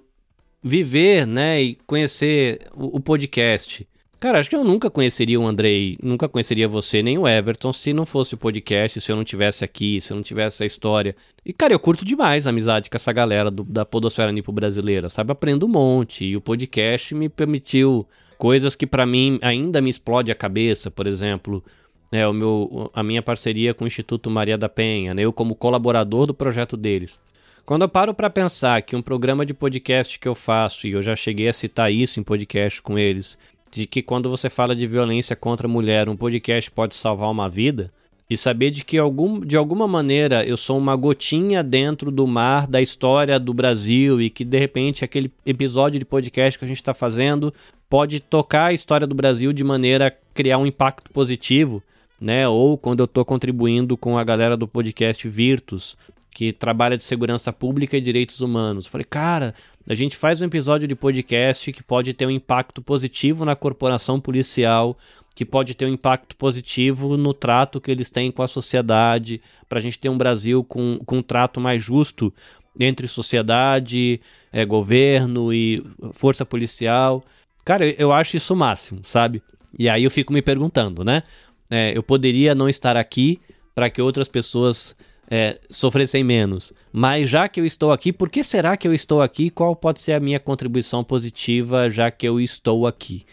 [0.61, 3.87] viver, né, e conhecer o, o, podcast.
[4.19, 7.93] Cara, acho que eu nunca conheceria o Andrei, nunca conheceria você nem o Everton se
[7.93, 11.15] não fosse o podcast, se eu não tivesse aqui, se eu não tivesse a história.
[11.45, 15.07] E, cara, eu curto demais a amizade com essa galera do, da podosfera nipo brasileira,
[15.07, 15.31] sabe?
[15.31, 18.05] Aprendo um monte e o podcast me permitiu
[18.37, 21.63] coisas que para mim ainda me explode a cabeça, por exemplo,
[22.11, 25.23] é o meu, a minha parceria com o Instituto Maria da Penha, né?
[25.23, 27.19] eu como colaborador do projeto deles.
[27.65, 31.01] Quando eu paro para pensar que um programa de podcast que eu faço, e eu
[31.01, 33.37] já cheguei a citar isso em podcast com eles,
[33.71, 37.47] de que quando você fala de violência contra a mulher, um podcast pode salvar uma
[37.47, 37.91] vida,
[38.29, 42.67] e saber de que algum, de alguma maneira eu sou uma gotinha dentro do mar
[42.67, 46.77] da história do Brasil e que de repente aquele episódio de podcast que a gente
[46.77, 47.51] está fazendo
[47.89, 51.81] pode tocar a história do Brasil de maneira a criar um impacto positivo,
[52.21, 52.47] né?
[52.47, 55.97] Ou quando eu estou contribuindo com a galera do podcast Virtus,
[56.39, 58.87] que trabalha de segurança pública e direitos humanos.
[58.87, 59.53] Falei, cara,
[59.85, 64.21] a gente faz um episódio de podcast que pode ter um impacto positivo na corporação
[64.21, 64.97] policial,
[65.35, 69.79] que pode ter um impacto positivo no trato que eles têm com a sociedade, para
[69.79, 72.33] a gente ter um Brasil com, com um trato mais justo
[72.79, 77.21] entre sociedade, é, governo e força policial.
[77.65, 79.43] Cara, eu acho isso o máximo, sabe?
[79.77, 81.21] E aí eu fico me perguntando, né?
[81.69, 83.41] É, eu poderia não estar aqui
[83.75, 84.95] para que outras pessoas
[85.29, 86.73] é, sofressem menos.
[86.91, 89.49] Mas já que eu estou aqui, por que será que eu estou aqui?
[89.49, 93.25] Qual pode ser a minha contribuição positiva já que eu estou aqui?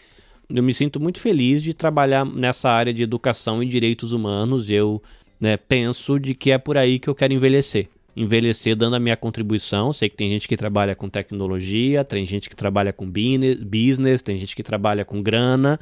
[0.47, 4.69] Eu me sinto muito feliz de trabalhar nessa área de educação e direitos humanos.
[4.69, 5.01] Eu
[5.39, 7.89] né, penso de que é por aí que eu quero envelhecer.
[8.15, 9.91] Envelhecer dando a minha contribuição.
[9.91, 14.37] Sei que tem gente que trabalha com tecnologia, tem gente que trabalha com business, tem
[14.37, 15.79] gente que trabalha com grana,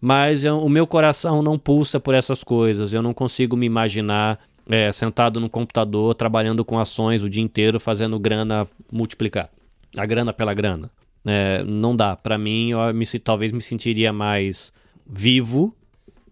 [0.00, 2.94] mas eu, o meu coração não pulsa por essas coisas.
[2.94, 7.80] Eu não consigo me imaginar é, sentado no computador, trabalhando com ações o dia inteiro,
[7.80, 9.50] fazendo grana multiplicar.
[9.96, 10.90] A grana pela grana.
[11.24, 12.14] É, não dá.
[12.14, 14.72] Para mim, eu me, talvez me sentiria mais
[15.06, 15.74] vivo,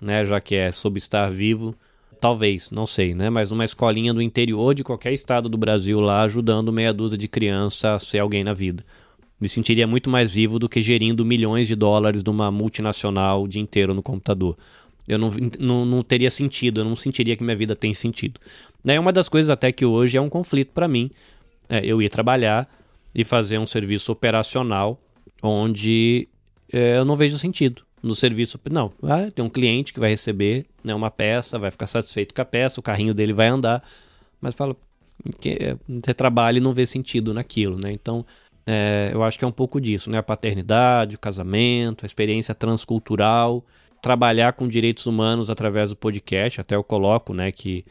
[0.00, 0.24] né?
[0.24, 1.74] Já que é sobre estar vivo.
[2.20, 3.30] Talvez, não sei, né?
[3.30, 7.28] Mas uma escolinha do interior de qualquer estado do Brasil lá, ajudando meia dúzia de
[7.28, 8.84] criança a ser alguém na vida.
[9.38, 13.48] Me sentiria muito mais vivo do que gerindo milhões de dólares de uma multinacional o
[13.48, 14.56] dia inteiro no computador.
[15.06, 18.40] Eu não, não, não teria sentido, eu não sentiria que minha vida tem sentido.
[18.84, 21.10] É uma das coisas até que hoje é um conflito para mim.
[21.68, 22.68] É, eu ir trabalhar
[23.14, 25.00] e fazer um serviço operacional
[25.42, 26.28] onde
[26.72, 28.60] é, eu não vejo sentido no serviço.
[28.70, 32.42] Não, ah, tem um cliente que vai receber né, uma peça, vai ficar satisfeito com
[32.42, 33.82] a peça, o carrinho dele vai andar,
[34.40, 34.76] mas fala
[35.40, 37.90] que é, você trabalha e não vê sentido naquilo, né?
[37.90, 38.24] Então,
[38.66, 40.18] é, eu acho que é um pouco disso, né?
[40.18, 43.64] A paternidade, o casamento, a experiência transcultural,
[44.06, 47.84] trabalhar com direitos humanos através do podcast, até eu coloco, né, que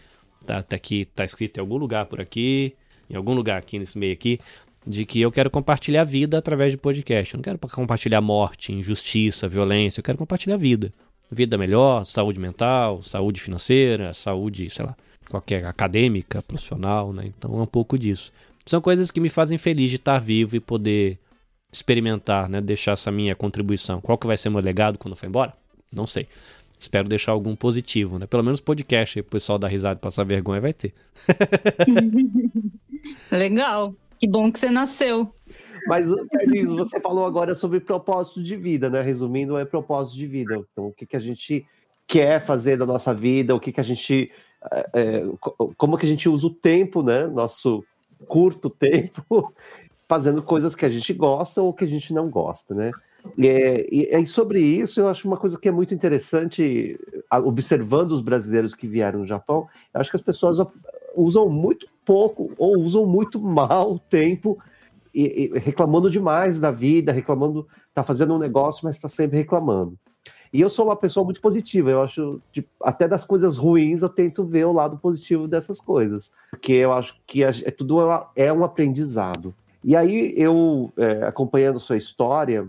[0.46, 2.74] tá, até aqui tá escrito em algum lugar por aqui,
[3.10, 4.40] em algum lugar aqui nesse meio aqui,
[4.88, 7.34] de que eu quero compartilhar vida através de podcast.
[7.34, 10.94] Eu não quero compartilhar morte, injustiça, violência, eu quero compartilhar vida.
[11.30, 14.96] Vida melhor, saúde mental, saúde financeira, saúde, sei lá,
[15.30, 17.26] qualquer acadêmica, profissional, né?
[17.26, 18.32] Então é um pouco disso.
[18.66, 21.20] São coisas que me fazem feliz de estar vivo e poder
[21.74, 22.62] experimentar, né?
[22.62, 24.00] Deixar essa minha contribuição.
[24.00, 25.65] Qual que vai ser meu legado quando eu for embora?
[25.92, 26.28] Não sei.
[26.78, 28.28] Espero deixar algum positivo, né?
[28.28, 30.94] Pelo menos podcast aí pro pessoal dar risada e passar vergonha vai ter.
[33.32, 33.96] Legal.
[34.20, 35.34] Que bom que você nasceu.
[35.88, 39.02] Mas, Carlinhos, você falou agora sobre propósito de vida, né?
[39.02, 40.60] Resumindo, é propósito de vida.
[40.72, 41.66] Então, o que, que a gente
[42.08, 44.32] quer fazer da nossa vida, o que, que a gente.
[44.72, 45.24] É, é
[45.78, 47.28] como que a gente usa o tempo, né?
[47.28, 47.84] Nosso
[48.28, 49.54] curto tempo,
[50.08, 52.92] fazendo coisas que a gente gosta ou que a gente não gosta, né?
[53.38, 57.00] E, e, sobre isso, eu acho uma coisa que é muito interessante,
[57.44, 60.58] observando os brasileiros que vieram no Japão, eu acho que as pessoas
[61.16, 64.58] usam muito pouco ou usam muito mal o tempo
[65.14, 69.98] e, e reclamando demais da vida, reclamando, tá fazendo um negócio, mas está sempre reclamando.
[70.52, 74.10] E eu sou uma pessoa muito positiva, eu acho, de, até das coisas ruins, eu
[74.10, 77.98] tento ver o lado positivo dessas coisas, porque eu acho que é, é tudo
[78.36, 79.54] é um aprendizado.
[79.84, 82.68] E aí, eu, é, acompanhando sua história,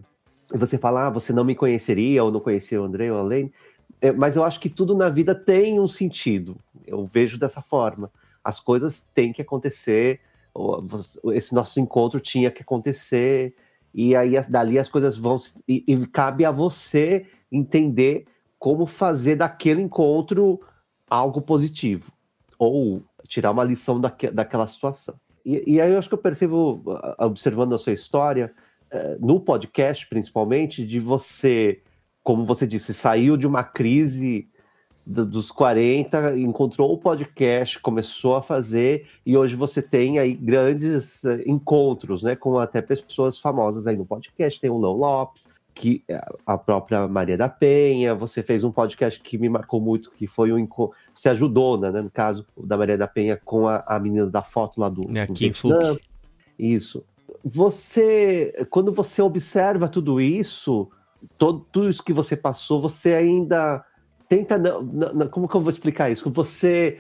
[0.53, 3.53] você fala, ah, você não me conheceria, ou não conhecia o André ou a Lane,
[4.01, 6.57] é, mas eu acho que tudo na vida tem um sentido,
[6.87, 8.11] eu vejo dessa forma.
[8.45, 10.21] As coisas têm que acontecer,
[11.35, 13.55] esse nosso encontro tinha que acontecer,
[13.93, 15.37] e aí dali as coisas vão.
[15.67, 18.27] E, e cabe a você entender
[18.59, 20.61] como fazer daquele encontro
[21.09, 22.13] algo positivo,
[22.59, 25.15] ou tirar uma lição daque, daquela situação.
[25.45, 26.83] E, e, aí eu acho que eu percebo,
[27.19, 28.53] observando a sua história,
[29.21, 31.81] no podcast principalmente, de você,
[32.23, 34.49] como você disse, saiu de uma crise
[35.07, 41.45] dos 40, encontrou o podcast, começou a fazer, e hoje você tem aí grandes eh,
[41.47, 46.21] encontros, né, com até pessoas famosas aí no podcast, tem o Lão Lopes, que é
[46.45, 50.53] a própria Maria da Penha, você fez um podcast que me marcou muito, que foi
[50.53, 50.67] um
[51.15, 54.81] você ajudou, né, no caso da Maria da Penha com a, a menina da foto
[54.81, 55.53] lá do, é, do Kim
[56.59, 57.05] Isso.
[57.49, 60.91] Você, quando você observa tudo isso,
[61.39, 63.85] todo, tudo isso que você passou, você ainda
[64.29, 64.59] tenta.
[64.59, 66.29] Não, não, como que eu vou explicar isso?
[66.29, 66.99] Você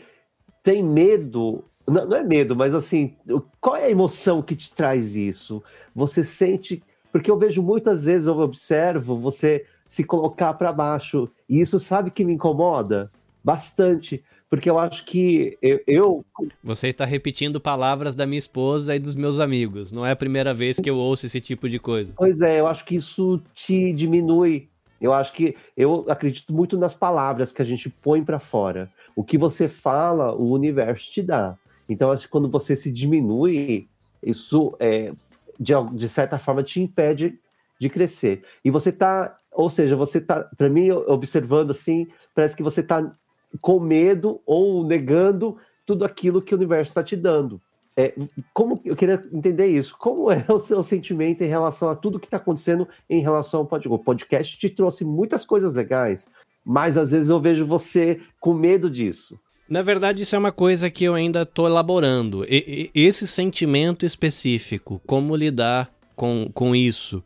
[0.62, 1.64] tem medo.
[1.84, 3.16] Não, não é medo, mas assim,
[3.60, 5.60] qual é a emoção que te traz isso?
[5.92, 6.80] Você sente.
[7.10, 11.28] Porque eu vejo muitas vezes, eu observo você se colocar para baixo.
[11.48, 13.10] E isso sabe que me incomoda
[13.42, 15.80] bastante porque eu acho que eu.
[15.86, 16.24] eu...
[16.62, 19.92] Você está repetindo palavras da minha esposa e dos meus amigos.
[19.92, 22.12] Não é a primeira vez que eu ouço esse tipo de coisa.
[22.16, 24.68] Pois é, eu acho que isso te diminui
[25.00, 28.90] eu acho que eu acredito muito nas palavras que a gente põe para fora.
[29.14, 31.56] O que você fala, o universo te dá.
[31.88, 33.88] Então, acho que quando você se diminui,
[34.22, 35.12] isso é,
[35.58, 37.38] de, de certa forma te impede
[37.78, 38.42] de crescer.
[38.64, 43.12] E você tá, ou seja, você tá, para mim, observando assim, parece que você tá
[43.60, 47.60] com medo ou negando tudo aquilo que o universo está te dando.
[47.96, 48.14] É,
[48.52, 49.96] como eu queria entender isso?
[49.98, 53.66] Como é o seu sentimento em relação a tudo que está acontecendo em relação ao
[53.66, 53.94] podcast?
[53.94, 56.28] O podcast te trouxe muitas coisas legais,
[56.62, 59.38] mas às vezes eu vejo você com medo disso.
[59.68, 62.44] Na verdade, isso é uma coisa que eu ainda estou elaborando.
[62.44, 67.24] E, e, esse sentimento específico, como lidar com, com isso?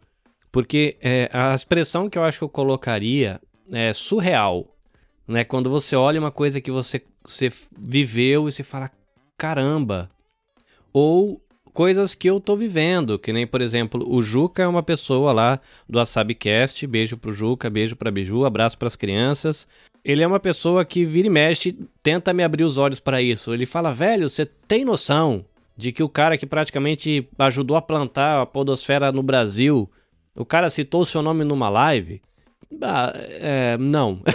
[0.50, 3.40] Porque é, a expressão que eu acho que eu colocaria
[3.72, 4.69] é surreal.
[5.30, 5.44] Né?
[5.44, 8.90] Quando você olha uma coisa que você, você viveu e você fala:
[9.38, 10.10] caramba,
[10.92, 11.40] ou
[11.72, 15.60] coisas que eu tô vivendo, que nem, por exemplo, o Juca é uma pessoa lá
[15.88, 19.68] do AsabiCast, beijo pro Juca, beijo pra Biju, abraço pras crianças.
[20.04, 23.54] Ele é uma pessoa que vira e mexe, tenta me abrir os olhos para isso.
[23.54, 25.44] Ele fala, velho, você tem noção
[25.76, 29.88] de que o cara que praticamente ajudou a plantar a podosfera no Brasil,
[30.34, 32.20] o cara citou seu nome numa live?
[32.82, 34.22] Ah, é, não.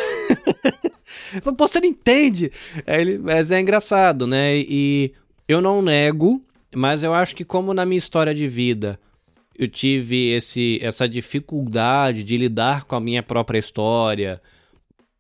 [1.58, 2.52] Você não entende.
[2.86, 4.58] Ele, mas é engraçado, né?
[4.58, 5.14] E
[5.48, 6.42] eu não nego,
[6.76, 9.00] mas eu acho que como na minha história de vida
[9.58, 14.42] eu tive esse, essa dificuldade de lidar com a minha própria história,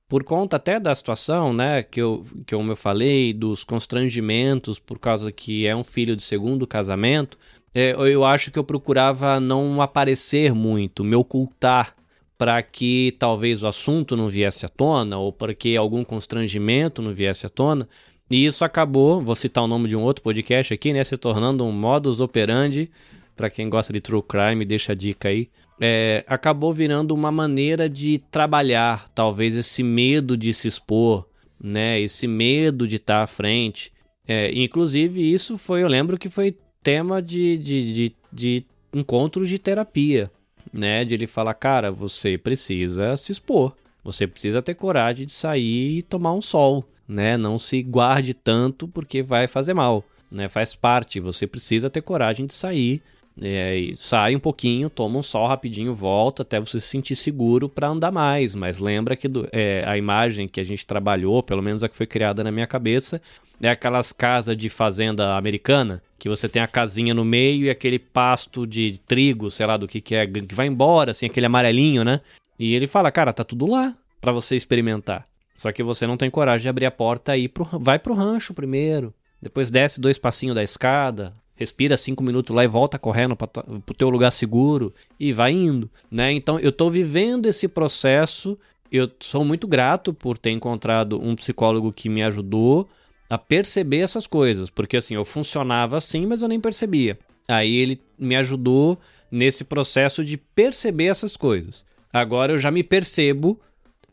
[0.07, 4.99] por conta até da situação, né, que eu, que como eu falei, dos constrangimentos por
[4.99, 7.37] causa que é um filho de segundo casamento,
[7.73, 11.95] é, eu acho que eu procurava não aparecer muito, me ocultar
[12.37, 17.13] para que talvez o assunto não viesse à tona ou para que algum constrangimento não
[17.13, 17.87] viesse à tona.
[18.29, 21.63] E isso acabou, vou citar o nome de um outro podcast aqui, né, se tornando
[21.63, 22.89] um modus operandi
[23.35, 25.49] para quem gosta de true crime, deixa a dica aí.
[25.79, 31.27] É, acabou virando uma maneira de trabalhar, talvez esse medo de se expor,
[31.61, 31.99] né?
[31.99, 33.91] Esse medo de estar à frente.
[34.25, 39.59] É, inclusive, isso foi, eu lembro que foi tema de, de, de, de encontros de
[39.59, 40.31] terapia,
[40.75, 41.05] né?
[41.05, 46.03] De ele falar, cara, você precisa se expor, você precisa ter coragem de sair e
[46.03, 47.37] tomar um sol, né?
[47.37, 50.49] Não se guarde tanto porque vai fazer mal, né?
[50.49, 53.01] Faz parte, você precisa ter coragem de sair
[53.41, 57.89] é, sai um pouquinho, toma um sol rapidinho, volta até você se sentir seguro para
[57.89, 58.55] andar mais.
[58.55, 61.97] Mas lembra que do, é, a imagem que a gente trabalhou, pelo menos a que
[61.97, 63.21] foi criada na minha cabeça,
[63.61, 67.99] é aquelas casas de fazenda americana, que você tem a casinha no meio e aquele
[67.99, 72.03] pasto de trigo, sei lá do que, que é, que vai embora, assim, aquele amarelinho,
[72.03, 72.21] né?
[72.57, 75.25] E ele fala, cara, tá tudo lá para você experimentar.
[75.57, 78.13] Só que você não tem coragem de abrir a porta e ir pro, vai pro
[78.13, 79.13] rancho primeiro.
[79.41, 83.93] Depois desce dois passinhos da escada, respira cinco minutos lá e volta correndo para o
[83.93, 86.31] teu lugar seguro e vai indo, né?
[86.31, 88.57] Então eu estou vivendo esse processo.
[88.91, 92.87] Eu sou muito grato por ter encontrado um psicólogo que me ajudou
[93.29, 97.17] a perceber essas coisas, porque assim eu funcionava assim, mas eu nem percebia.
[97.47, 98.97] Aí ele me ajudou
[99.31, 101.85] nesse processo de perceber essas coisas.
[102.13, 103.59] Agora eu já me percebo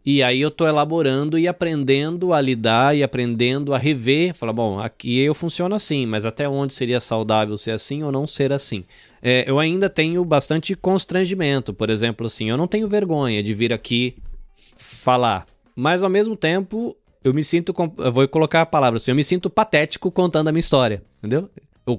[0.05, 4.35] e aí eu tô elaborando e aprendendo a lidar e aprendendo a rever.
[4.35, 8.27] Falar, bom, aqui eu funciono assim, mas até onde seria saudável ser assim ou não
[8.27, 8.85] ser assim?
[9.23, 11.73] É, eu ainda tenho bastante constrangimento.
[11.73, 14.17] Por exemplo, assim, eu não tenho vergonha de vir aqui
[14.77, 15.47] falar.
[15.77, 17.73] Mas ao mesmo tempo, eu me sinto.
[17.99, 21.03] Eu vou colocar a palavra assim, eu me sinto patético contando a minha história.
[21.19, 21.49] Entendeu?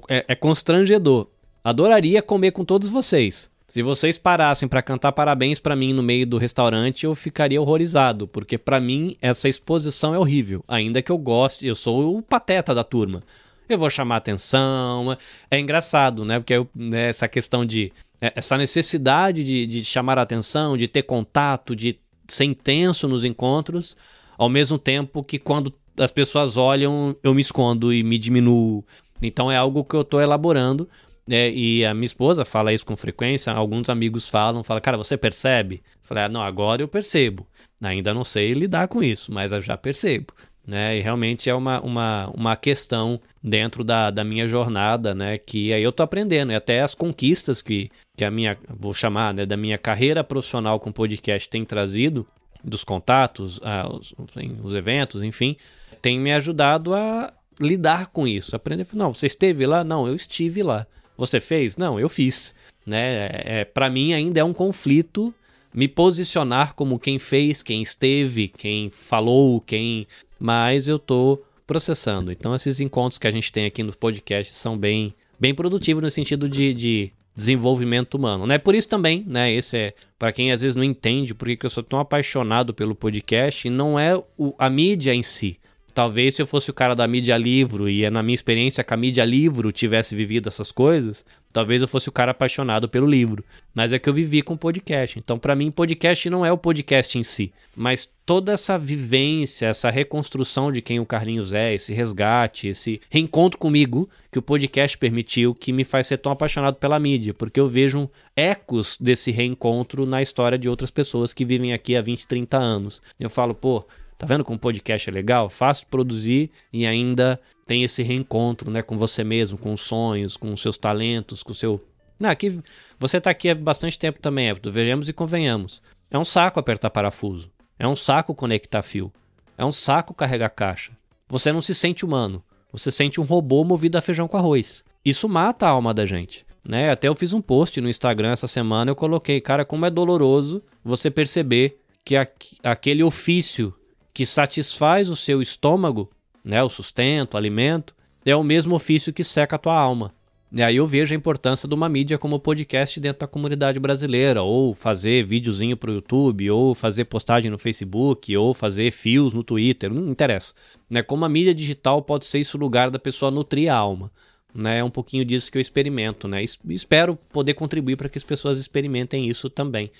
[0.08, 1.28] é, é constrangedor.
[1.62, 3.50] Adoraria comer com todos vocês.
[3.66, 8.28] Se vocês parassem para cantar parabéns para mim no meio do restaurante, eu ficaria horrorizado,
[8.28, 10.62] porque para mim essa exposição é horrível.
[10.68, 13.22] Ainda que eu goste, eu sou o pateta da turma.
[13.68, 15.16] Eu vou chamar atenção.
[15.50, 16.38] É engraçado, né?
[16.38, 17.90] Porque eu, né, essa questão de.
[18.20, 21.98] É, essa necessidade de, de chamar atenção, de ter contato, de
[22.28, 23.96] ser intenso nos encontros,
[24.36, 28.84] ao mesmo tempo que quando as pessoas olham, eu me escondo e me diminuo.
[29.22, 30.88] Então é algo que eu estou elaborando
[31.30, 35.16] é, e a minha esposa fala isso com frequência, alguns amigos falam, fala, cara, você
[35.16, 35.82] percebe?
[36.02, 37.46] Falei, ah, não, agora eu percebo.
[37.82, 40.32] Ainda não sei lidar com isso, mas eu já percebo.
[40.66, 40.98] Né?
[40.98, 45.36] E realmente é uma, uma, uma questão dentro da, da minha jornada, né?
[45.36, 46.52] Que aí eu tô aprendendo.
[46.52, 50.80] E até as conquistas que, que a minha, vou chamar, né, da minha carreira profissional
[50.80, 52.26] com podcast tem trazido,
[52.62, 54.14] dos contatos, ah, os,
[54.62, 55.54] os eventos, enfim,
[56.00, 58.56] tem me ajudado a lidar com isso.
[58.56, 59.84] Aprender, não, você esteve lá?
[59.84, 60.86] Não, eu estive lá.
[61.16, 61.76] Você fez?
[61.76, 62.54] Não, eu fiz.
[62.86, 63.28] Né?
[63.32, 65.34] É, para mim ainda é um conflito
[65.72, 70.06] me posicionar como quem fez, quem esteve, quem falou, quem.
[70.38, 72.30] Mas eu tô processando.
[72.30, 76.10] Então esses encontros que a gente tem aqui no podcast são bem, bem produtivos no
[76.10, 78.58] sentido de, de desenvolvimento humano, né?
[78.58, 79.52] Por isso também, né?
[79.52, 82.94] Esse é para quem às vezes não entende por que eu sou tão apaixonado pelo
[82.94, 85.58] podcast, não é o, a mídia em si,
[85.94, 88.96] Talvez se eu fosse o cara da mídia livro e na minha experiência com a
[88.96, 93.44] mídia livro tivesse vivido essas coisas, talvez eu fosse o cara apaixonado pelo livro.
[93.72, 95.20] Mas é que eu vivi com podcast.
[95.20, 99.88] Então, para mim, podcast não é o podcast em si, mas toda essa vivência, essa
[99.88, 105.54] reconstrução de quem o Carlinhos é, esse resgate, esse reencontro comigo que o podcast permitiu,
[105.54, 110.20] que me faz ser tão apaixonado pela mídia, porque eu vejo ecos desse reencontro na
[110.20, 113.00] história de outras pessoas que vivem aqui há 20, 30 anos.
[113.20, 113.86] Eu falo, pô,
[114.16, 115.50] Tá vendo como podcast é legal?
[115.50, 120.36] Fácil de produzir e ainda tem esse reencontro, né, com você mesmo, com os sonhos,
[120.36, 121.84] com os seus talentos, com o seu.
[122.18, 122.60] Não, aqui
[122.98, 124.70] você tá aqui há bastante tempo também, Everton.
[124.70, 125.82] Vejamos e convenhamos.
[126.10, 127.50] É um saco apertar parafuso.
[127.78, 129.12] É um saco conectar fio.
[129.58, 130.92] É um saco carregar caixa.
[131.28, 132.42] Você não se sente humano.
[132.72, 134.84] Você sente um robô movido a feijão com arroz.
[135.04, 136.46] Isso mata a alma da gente.
[136.66, 136.90] Né?
[136.90, 140.62] Até eu fiz um post no Instagram essa semana, eu coloquei, cara, como é doloroso
[140.82, 142.16] você perceber que
[142.62, 143.74] aquele ofício
[144.14, 146.08] que satisfaz o seu estômago,
[146.44, 147.94] né, o sustento, o alimento,
[148.24, 150.14] é o mesmo ofício que seca a tua alma.
[150.56, 153.80] E aí eu vejo a importância de uma mídia como o podcast dentro da comunidade
[153.80, 159.42] brasileira, ou fazer videozinho pro YouTube, ou fazer postagem no Facebook, ou fazer fios no
[159.42, 160.54] Twitter, não interessa.
[160.88, 161.02] Né?
[161.02, 164.12] Como a mídia digital pode ser esse lugar da pessoa nutrir a alma.
[164.54, 164.78] né?
[164.78, 166.44] É um pouquinho disso que eu experimento, né?
[166.68, 169.90] Espero poder contribuir para que as pessoas experimentem isso também.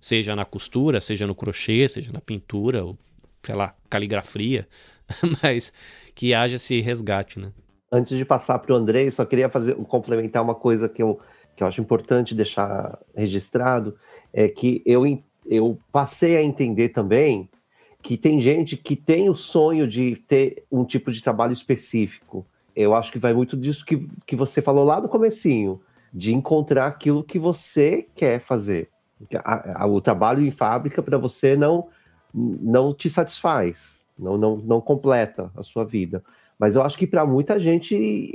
[0.00, 2.84] Seja na costura, seja no crochê, seja na pintura,
[3.44, 4.66] sei lá, caligrafia,
[5.42, 5.72] mas
[6.14, 7.52] que haja esse resgate, né?
[7.90, 11.20] Antes de passar para o Andrei, só queria fazer complementar uma coisa que eu,
[11.54, 13.96] que eu acho importante deixar registrado,
[14.32, 15.04] é que eu,
[15.46, 17.48] eu passei a entender também
[18.02, 22.44] que tem gente que tem o sonho de ter um tipo de trabalho específico.
[22.76, 25.80] Eu acho que vai muito disso que, que você falou lá no comecinho,
[26.12, 28.90] de encontrar aquilo que você quer fazer.
[29.88, 31.88] O trabalho em fábrica para você não
[32.34, 36.22] não te satisfaz, não, não, não completa a sua vida.
[36.58, 38.34] Mas eu acho que para muita gente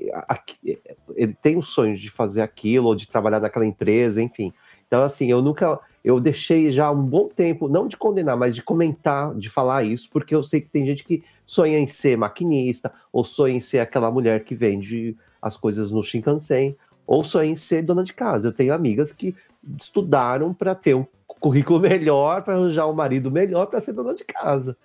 [1.15, 4.53] ele tem o sonho de fazer aquilo, ou de trabalhar naquela empresa, enfim.
[4.87, 5.79] Então, assim, eu nunca.
[6.03, 10.09] Eu deixei já um bom tempo, não de condenar, mas de comentar, de falar isso,
[10.09, 13.79] porque eu sei que tem gente que sonha em ser maquinista, ou sonha em ser
[13.79, 16.75] aquela mulher que vende as coisas no Shinkansen,
[17.05, 18.47] ou sonha em ser dona de casa.
[18.47, 19.35] Eu tenho amigas que
[19.77, 21.05] estudaram para ter um
[21.39, 24.77] currículo melhor, para arranjar um marido melhor, para ser dona de casa.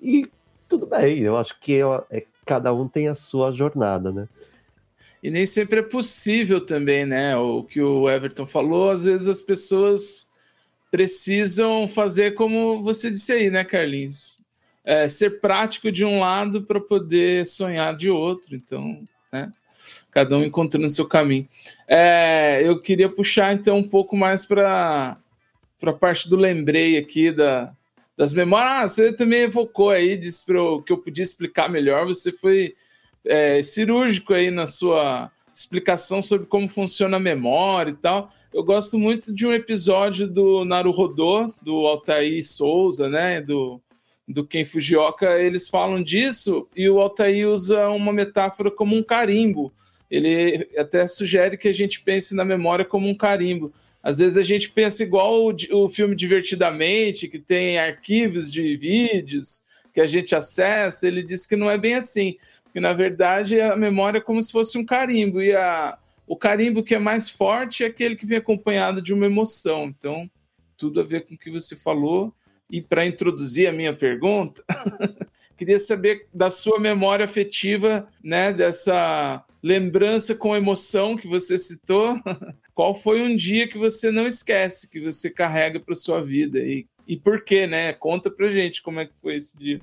[0.00, 0.28] E
[0.68, 4.28] tudo bem, eu acho que é, cada um tem a sua jornada, né?
[5.22, 7.36] E nem sempre é possível também, né?
[7.36, 10.26] O que o Everton falou, às vezes as pessoas
[10.90, 14.40] precisam fazer como você disse aí, né, Carlinhos?
[14.84, 18.56] É, ser prático de um lado para poder sonhar de outro.
[18.56, 19.00] Então,
[19.32, 19.52] né?
[20.10, 21.48] Cada um encontrando seu caminho.
[21.86, 25.16] É, eu queria puxar então um pouco mais para
[25.90, 27.72] a parte do lembrei aqui da,
[28.16, 28.70] das memórias.
[28.70, 32.06] Ah, você também evocou aí, disse para que eu podia explicar melhor.
[32.06, 32.74] Você foi
[33.24, 38.30] é, cirúrgico aí na sua explicação sobre como funciona a memória e tal.
[38.52, 43.40] Eu gosto muito de um episódio do Naruhodô, do Altair Souza, né?
[43.40, 43.80] Do,
[44.28, 45.38] do Ken Fujioka.
[45.38, 49.72] Eles falam disso e o Altair usa uma metáfora como um carimbo.
[50.10, 53.72] Ele até sugere que a gente pense na memória como um carimbo.
[54.02, 59.62] Às vezes a gente pensa igual o, o filme Divertidamente, que tem arquivos de vídeos
[59.94, 61.06] que a gente acessa.
[61.06, 64.50] Ele diz que não é bem assim, porque na verdade a memória é como se
[64.50, 65.96] fosse um carimbo e a,
[66.26, 69.84] o carimbo que é mais forte é aquele que vem acompanhado de uma emoção.
[69.84, 70.28] Então,
[70.76, 72.34] tudo a ver com o que você falou.
[72.70, 74.64] E para introduzir a minha pergunta,
[75.58, 82.18] queria saber da sua memória afetiva, né, dessa lembrança com emoção que você citou.
[82.74, 86.86] Qual foi um dia que você não esquece, que você carrega para sua vida e,
[87.06, 87.92] e por quê, né?
[87.92, 89.80] Conta pra gente como é que foi esse dia.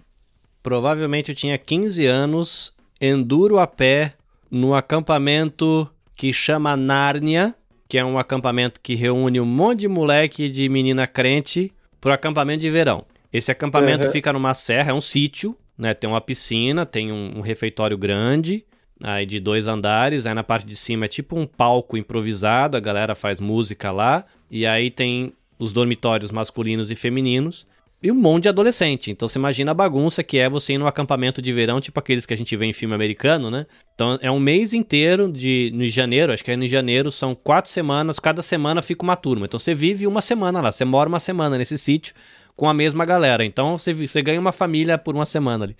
[0.64, 4.16] Provavelmente eu tinha 15 anos, enduro a pé
[4.50, 7.56] no acampamento que chama Nárnia,
[7.88, 11.72] que é um acampamento que reúne um monte de moleque e de menina crente
[12.02, 13.06] pro acampamento de verão.
[13.32, 14.12] Esse acampamento uhum.
[14.12, 15.94] fica numa serra, é um sítio, né?
[15.94, 18.66] Tem uma piscina, tem um, um refeitório grande,
[19.02, 22.80] aí de dois andares, aí na parte de cima é tipo um palco improvisado, a
[22.80, 27.66] galera faz música lá, e aí tem os dormitórios masculinos e femininos,
[28.02, 29.12] e um monte de adolescente.
[29.12, 32.26] Então você imagina a bagunça que é você ir num acampamento de verão, tipo aqueles
[32.26, 33.66] que a gente vê em filme americano, né?
[33.94, 37.70] Então é um mês inteiro de no janeiro, acho que é no janeiro, são quatro
[37.70, 39.46] semanas, cada semana fica uma turma.
[39.46, 42.16] Então você vive uma semana lá, você mora uma semana nesse sítio
[42.56, 43.44] com a mesma galera.
[43.44, 45.76] Então você, você ganha uma família por uma semana ali.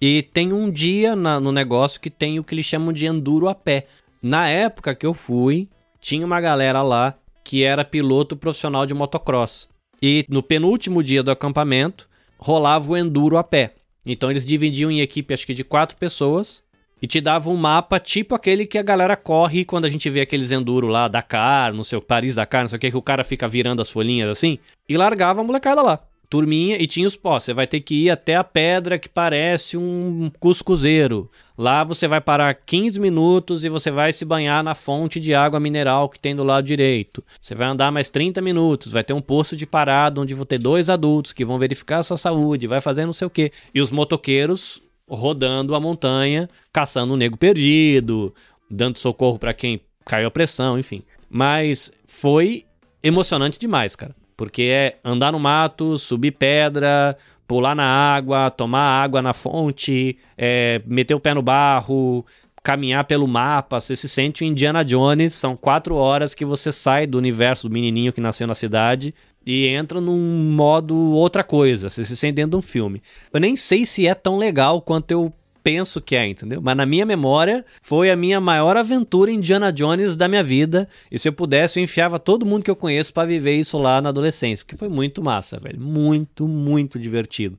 [0.00, 3.48] E tem um dia na, no negócio que tem o que eles chamam de enduro
[3.48, 3.86] a pé.
[4.22, 5.68] Na época que eu fui,
[6.00, 9.68] tinha uma galera lá que era piloto profissional de motocross.
[10.00, 13.74] E no penúltimo dia do acampamento, rolava o enduro a pé.
[14.06, 16.62] Então eles dividiam em equipe, acho que de quatro pessoas,
[17.02, 20.22] e te davam um mapa tipo aquele que a galera corre quando a gente vê
[20.22, 23.22] aqueles enduro lá, Dakar, no seu Paris Dakar, não sei o que, que o cara
[23.22, 26.00] fica virando as folhinhas assim, e largava a molecada lá
[26.30, 27.42] turminha e tinha os pós.
[27.42, 31.28] Você vai ter que ir até a pedra que parece um cuscuzeiro.
[31.58, 35.58] Lá você vai parar 15 minutos e você vai se banhar na fonte de água
[35.58, 37.22] mineral que tem do lado direito.
[37.42, 40.58] Você vai andar mais 30 minutos, vai ter um posto de parada onde vão ter
[40.58, 43.50] dois adultos que vão verificar a sua saúde, vai fazer não sei o que.
[43.74, 48.32] E os motoqueiros rodando a montanha, caçando um nego perdido,
[48.70, 51.02] dando socorro para quem caiu a pressão, enfim.
[51.28, 52.64] Mas foi
[53.02, 54.14] emocionante demais, cara.
[54.40, 57.14] Porque é andar no mato, subir pedra,
[57.46, 62.24] pular na água, tomar água na fonte, é, meter o pé no barro,
[62.62, 67.06] caminhar pelo mapa, você se sente o Indiana Jones, são quatro horas que você sai
[67.06, 69.14] do universo do menininho que nasceu na cidade
[69.44, 73.02] e entra num modo outra coisa, você se sente dentro de um filme.
[73.30, 75.30] Eu nem sei se é tão legal quanto eu
[75.62, 76.60] penso que é, entendeu?
[76.62, 80.88] Mas na minha memória, foi a minha maior aventura Indiana Jones da minha vida.
[81.10, 84.00] E se eu pudesse, eu enfiava todo mundo que eu conheço para viver isso lá
[84.00, 84.64] na adolescência.
[84.64, 85.80] Porque foi muito massa, velho.
[85.80, 87.58] Muito, muito divertido.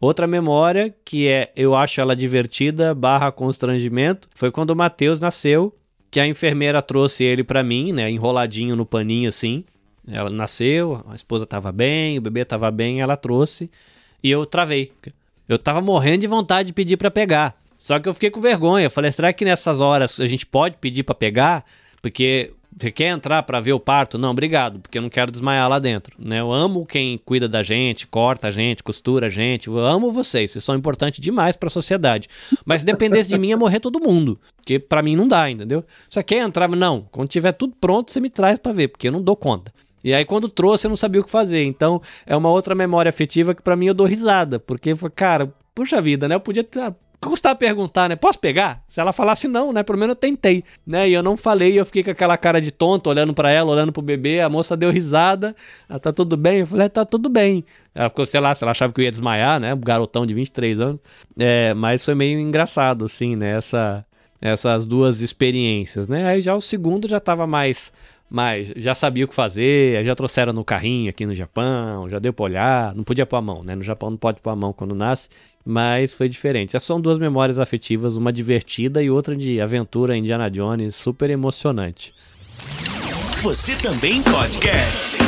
[0.00, 5.72] Outra memória, que é, eu acho ela divertida, barra constrangimento, foi quando o Matheus nasceu.
[6.12, 9.64] que a enfermeira trouxe ele para mim, né, enroladinho no paninho assim.
[10.06, 13.70] Ela nasceu, a esposa tava bem, o bebê tava bem, ela trouxe
[14.22, 14.92] e eu travei.
[15.52, 17.54] Eu tava morrendo de vontade de pedir para pegar.
[17.76, 18.88] Só que eu fiquei com vergonha.
[18.88, 21.64] Falei, será que nessas horas a gente pode pedir para pegar?
[22.00, 24.16] Porque você quer entrar para ver o parto?
[24.16, 26.16] Não, obrigado, porque eu não quero desmaiar lá dentro.
[26.18, 26.40] Né?
[26.40, 29.68] Eu amo quem cuida da gente, corta a gente, costura a gente.
[29.68, 32.28] Eu amo vocês, vocês são importantes demais para a sociedade.
[32.64, 34.38] Mas se dependesse de mim, ia morrer todo mundo.
[34.56, 35.84] Porque para mim não dá, entendeu?
[36.08, 36.68] Você quer entrar?
[36.68, 39.72] Não, quando tiver tudo pronto, você me traz para ver, porque eu não dou conta.
[40.02, 41.64] E aí quando trouxe eu não sabia o que fazer.
[41.64, 46.00] Então é uma outra memória afetiva que para mim eu dou risada, porque cara, puxa
[46.00, 46.34] vida, né?
[46.34, 46.80] Eu podia ter
[47.22, 48.16] custar perguntar, né?
[48.16, 48.82] Posso pegar?
[48.88, 49.82] Se ela falasse não, né?
[49.82, 51.08] Pelo menos eu tentei, né?
[51.08, 53.92] E eu não falei, eu fiquei com aquela cara de tonto, olhando para ela, olhando
[53.92, 54.40] pro bebê.
[54.40, 55.54] A moça deu risada.
[55.88, 56.60] Ela tá tudo bem?
[56.60, 57.64] Eu falei, é, tá tudo bem.
[57.94, 59.72] Ela ficou, sei lá, se ela achava que eu ia desmaiar, né?
[59.72, 61.00] Um garotão de 23 anos.
[61.38, 63.56] É, mas foi meio engraçado, assim, né?
[63.56, 64.04] Essa,
[64.40, 66.26] essas duas experiências, né?
[66.26, 67.92] Aí já o segundo já tava mais
[68.32, 72.32] mas já sabia o que fazer, já trouxeram no carrinho aqui no Japão, já deu
[72.32, 73.74] pra olhar, não podia pôr a mão, né?
[73.74, 75.28] No Japão não pode pôr a mão quando nasce,
[75.62, 76.74] mas foi diferente.
[76.74, 82.10] Essas são duas memórias afetivas, uma divertida e outra de aventura Indiana Jones, super emocionante.
[83.42, 85.21] Você também podcast.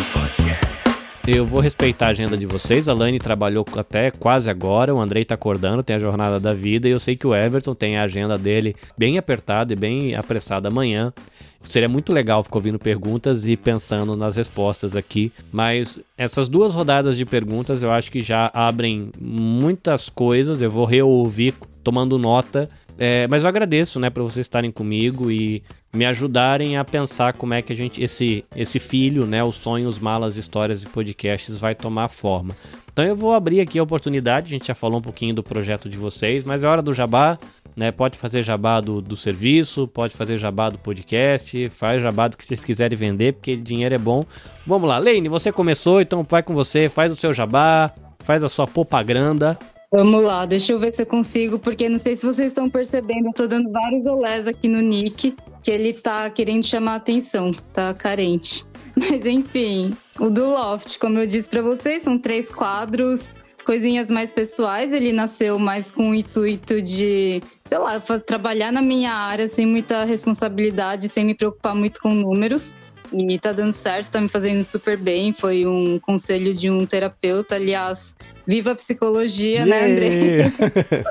[1.27, 2.87] Eu vou respeitar a agenda de vocês.
[2.87, 4.95] A Lani trabalhou até quase agora.
[4.95, 6.87] O Andrei tá acordando, tem a jornada da vida.
[6.87, 10.69] E eu sei que o Everton tem a agenda dele bem apertada e bem apressada
[10.69, 11.15] amanhã.
[11.63, 15.33] Seria muito legal ficar ouvindo perguntas e pensando nas respostas aqui.
[15.51, 20.61] Mas essas duas rodadas de perguntas eu acho que já abrem muitas coisas.
[20.61, 22.69] Eu vou reouvir tomando nota.
[22.99, 27.55] É, mas eu agradeço, né, por vocês estarem comigo e me ajudarem a pensar como
[27.55, 31.75] é que a gente esse esse filho, né, os sonhos, malas, histórias e podcasts vai
[31.75, 32.55] tomar forma.
[32.93, 35.89] Então eu vou abrir aqui a oportunidade, a gente já falou um pouquinho do projeto
[35.89, 37.39] de vocês, mas é hora do jabá
[37.77, 37.91] né?
[37.91, 42.45] Pode fazer jabá do, do serviço, pode fazer jabá do podcast, faz jabá do que
[42.45, 44.23] vocês quiserem vender, porque dinheiro é bom.
[44.67, 48.49] Vamos lá, Leine, você começou, então vai com você, faz o seu jabá, faz a
[48.49, 49.59] sua propaganda.
[49.97, 53.29] Vamos lá, deixa eu ver se eu consigo, porque não sei se vocês estão percebendo,
[53.29, 57.95] eu tô dando vários olés aqui no Nick, que ele tá querendo chamar atenção, tá
[57.95, 58.67] carente.
[58.97, 64.33] Mas enfim, o do Loft, como eu disse para vocês, são três quadros coisinhas mais
[64.33, 64.93] pessoais.
[64.93, 70.03] Ele nasceu mais com o intuito de, sei lá, trabalhar na minha área sem muita
[70.03, 72.75] responsabilidade, sem me preocupar muito com números.
[73.13, 75.33] E tá dando certo, tá me fazendo super bem.
[75.33, 77.57] Foi um conselho de um terapeuta.
[77.57, 78.15] Aliás,
[78.47, 80.51] viva a psicologia, né, yeah.
[80.51, 81.05] né, André?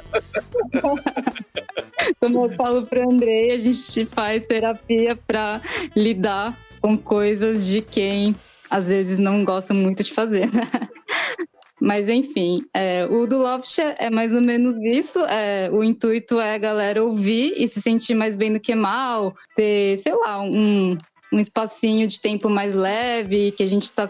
[2.19, 5.61] Como eu falo para André, a gente faz terapia para
[5.95, 8.35] lidar com coisas de quem
[8.69, 10.67] às vezes não gosta muito de fazer, né?
[11.79, 15.19] Mas enfim, é, o do Loft é mais ou menos isso.
[15.25, 19.35] É, o intuito é a galera ouvir e se sentir mais bem do que mal,
[19.55, 20.97] ter, sei lá, um,
[21.34, 24.07] um espacinho de tempo mais leve, que a gente está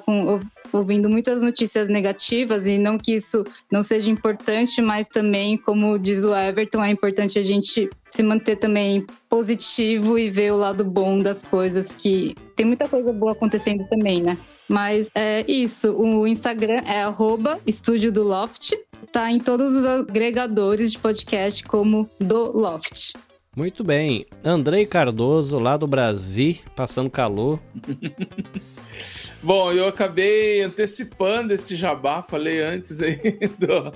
[0.73, 6.25] ouvindo muitas notícias negativas e não que isso não seja importante, mas também, como diz
[6.25, 11.17] o Everton, é importante a gente se manter também positivo e ver o lado bom
[11.17, 14.37] das coisas, que tem muita coisa boa acontecendo também, né?
[14.67, 15.93] Mas é isso.
[15.93, 18.73] O Instagram é arroba Estúdio do Loft.
[19.11, 23.13] Tá em todos os agregadores de podcast como do Loft.
[23.55, 24.25] Muito bem.
[24.43, 27.59] Andrei Cardoso, lá do Brasil, passando calor.
[29.43, 33.17] Bom, eu acabei antecipando esse jabá, falei antes aí
[33.59, 33.91] do,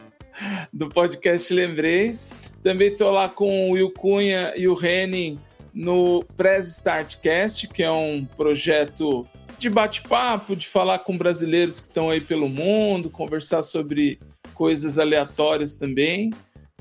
[0.71, 2.17] do podcast Lembrei.
[2.61, 5.39] Também tô lá com o Will Cunha e o Reni
[5.73, 9.25] no Press Startcast, que é um projeto
[9.57, 14.19] de bate-papo, de falar com brasileiros que estão aí pelo mundo, conversar sobre
[14.53, 16.31] coisas aleatórias também.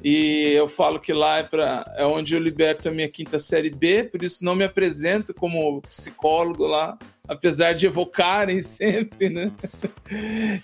[0.05, 3.71] E eu falo que lá é, pra, é onde eu liberto a minha quinta série
[3.71, 9.51] B, por isso não me apresento como psicólogo lá, apesar de evocarem sempre, né?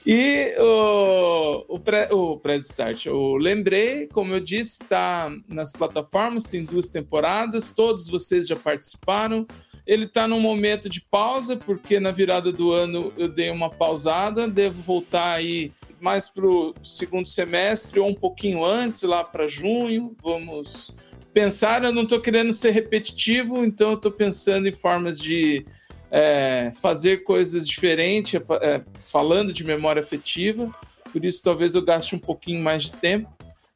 [0.06, 6.64] E o, o, pré, o Start, eu lembrei, como eu disse, está nas plataformas, tem
[6.64, 9.46] duas temporadas, todos vocês já participaram.
[9.84, 14.46] Ele está num momento de pausa, porque na virada do ano eu dei uma pausada,
[14.46, 15.72] devo voltar aí
[16.02, 20.16] mais para o segundo semestre ou um pouquinho antes, lá para junho.
[20.20, 20.90] Vamos
[21.32, 21.84] pensar.
[21.84, 25.64] Eu não estou querendo ser repetitivo, então eu estou pensando em formas de
[26.10, 30.74] é, fazer coisas diferentes, é, falando de memória afetiva.
[31.12, 33.30] Por isso, talvez eu gaste um pouquinho mais de tempo.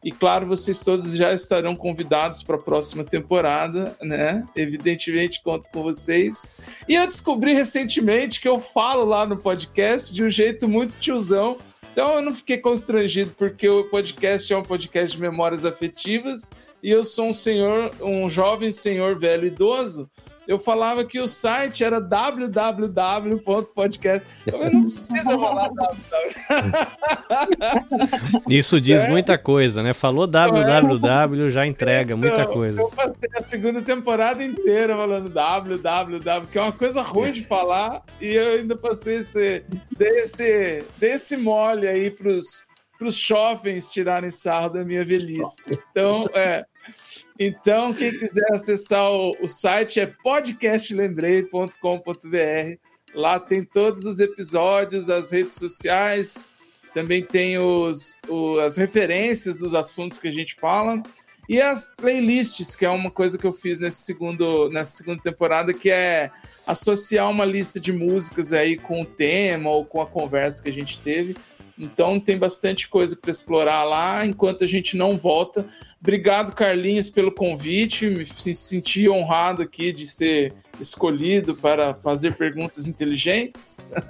[0.05, 4.45] E claro, vocês todos já estarão convidados para a próxima temporada, né?
[4.55, 6.53] Evidentemente, conto com vocês.
[6.89, 11.59] E eu descobri recentemente que eu falo lá no podcast de um jeito muito tiozão.
[11.97, 16.51] Então eu não fiquei constrangido, porque o podcast é um podcast de memórias afetivas
[16.83, 20.07] e eu sou um senhor, um jovem senhor velho idoso.
[20.47, 24.27] Eu falava que o site era www.podcast.
[24.47, 25.97] Eu não precisa falar www.
[28.49, 29.09] Isso diz é?
[29.09, 29.93] muita coisa, né?
[29.93, 32.81] Falou www, já entrega então, muita coisa.
[32.81, 38.03] Eu passei a segunda temporada inteira falando www, que é uma coisa ruim de falar,
[38.21, 39.65] e eu ainda passei esse,
[39.97, 42.65] desse, desse mole aí pros,
[42.99, 45.79] pros jovens tirarem sarro da minha velhice.
[45.91, 46.65] Então, é.
[47.39, 52.79] Então, quem quiser acessar o, o site é podcastlembrei.com.br.
[53.15, 56.49] Lá tem todos os episódios, as redes sociais,
[56.95, 61.03] também tem os, o, as referências dos assuntos que a gente fala
[61.49, 65.73] e as playlists, que é uma coisa que eu fiz nesse segundo, nessa segunda temporada,
[65.73, 66.31] que é
[66.67, 70.73] associar uma lista de músicas aí com o tema ou com a conversa que a
[70.73, 71.37] gente teve.
[71.79, 75.67] Então tem bastante coisa para explorar lá enquanto a gente não volta.
[76.01, 78.09] Obrigado, Carlinhos, pelo convite.
[78.09, 83.93] Me senti honrado aqui de ser escolhido para fazer perguntas inteligentes.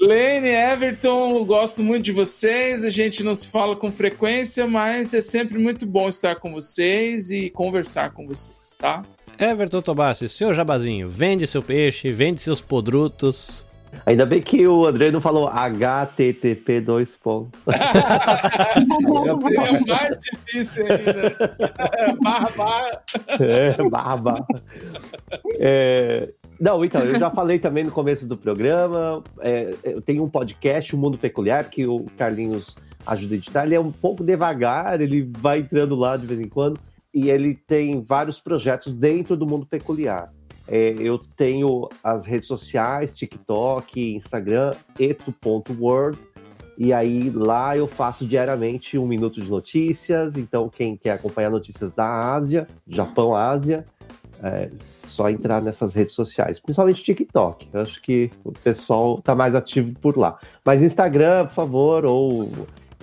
[0.00, 2.84] Lane, Everton, gosto muito de vocês.
[2.84, 7.30] A gente não se fala com frequência, mas é sempre muito bom estar com vocês
[7.30, 9.04] e conversar com vocês, tá?
[9.38, 13.64] Everton Tobassi, seu jabazinho, vende seu peixe, vende seus podrutos,
[14.06, 17.60] Ainda bem que o André não falou HTTP dois pontos.
[19.42, 22.16] Seria mais difícil ainda.
[22.22, 23.02] barra, barra.
[23.40, 24.46] É, barra, barra.
[25.58, 26.30] É,
[26.60, 29.24] não, então, eu já falei também no começo do programa.
[29.40, 32.76] É, eu tenho um podcast, O Mundo Peculiar, que o Carlinhos
[33.06, 33.64] ajuda a editar.
[33.64, 36.78] Ele é um pouco devagar, ele vai entrando lá de vez em quando.
[37.14, 40.30] E ele tem vários projetos dentro do Mundo Peculiar.
[40.70, 46.18] É, eu tenho as redes sociais, TikTok, Instagram, eto.world.
[46.78, 50.36] E aí lá eu faço diariamente um minuto de notícias.
[50.36, 53.84] Então, quem quer acompanhar notícias da Ásia, Japão, Ásia,
[54.42, 54.70] é
[55.06, 57.68] só entrar nessas redes sociais, principalmente TikTok.
[57.72, 60.38] Eu acho que o pessoal está mais ativo por lá.
[60.64, 62.48] Mas Instagram, por favor, ou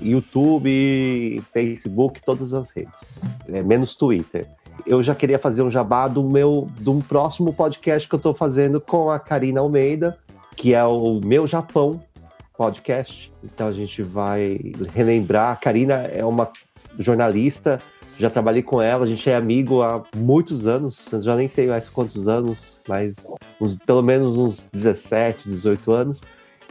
[0.02, 3.06] YouTube, Facebook, todas as redes.
[3.50, 4.48] É, menos Twitter
[4.86, 8.34] eu já queria fazer um jabá do meu de um próximo podcast que eu estou
[8.34, 10.18] fazendo com a Karina Almeida,
[10.56, 12.02] que é o Meu Japão
[12.58, 13.32] podcast.
[13.44, 14.60] Então a gente vai
[14.94, 15.52] relembrar.
[15.52, 16.50] A Karina é uma
[16.98, 17.80] jornalista,
[18.18, 21.88] já trabalhei com ela, a gente é amigo há muitos anos, já nem sei mais
[21.88, 26.24] quantos anos, mas uns, pelo menos uns 17, 18 anos.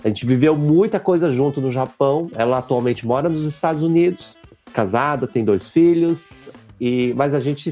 [0.04, 2.30] A gente viveu muita coisa junto no Japão.
[2.34, 4.36] Ela atualmente mora nos Estados Unidos,
[4.72, 6.50] casada, tem dois filhos.
[6.80, 7.70] E, mas a gente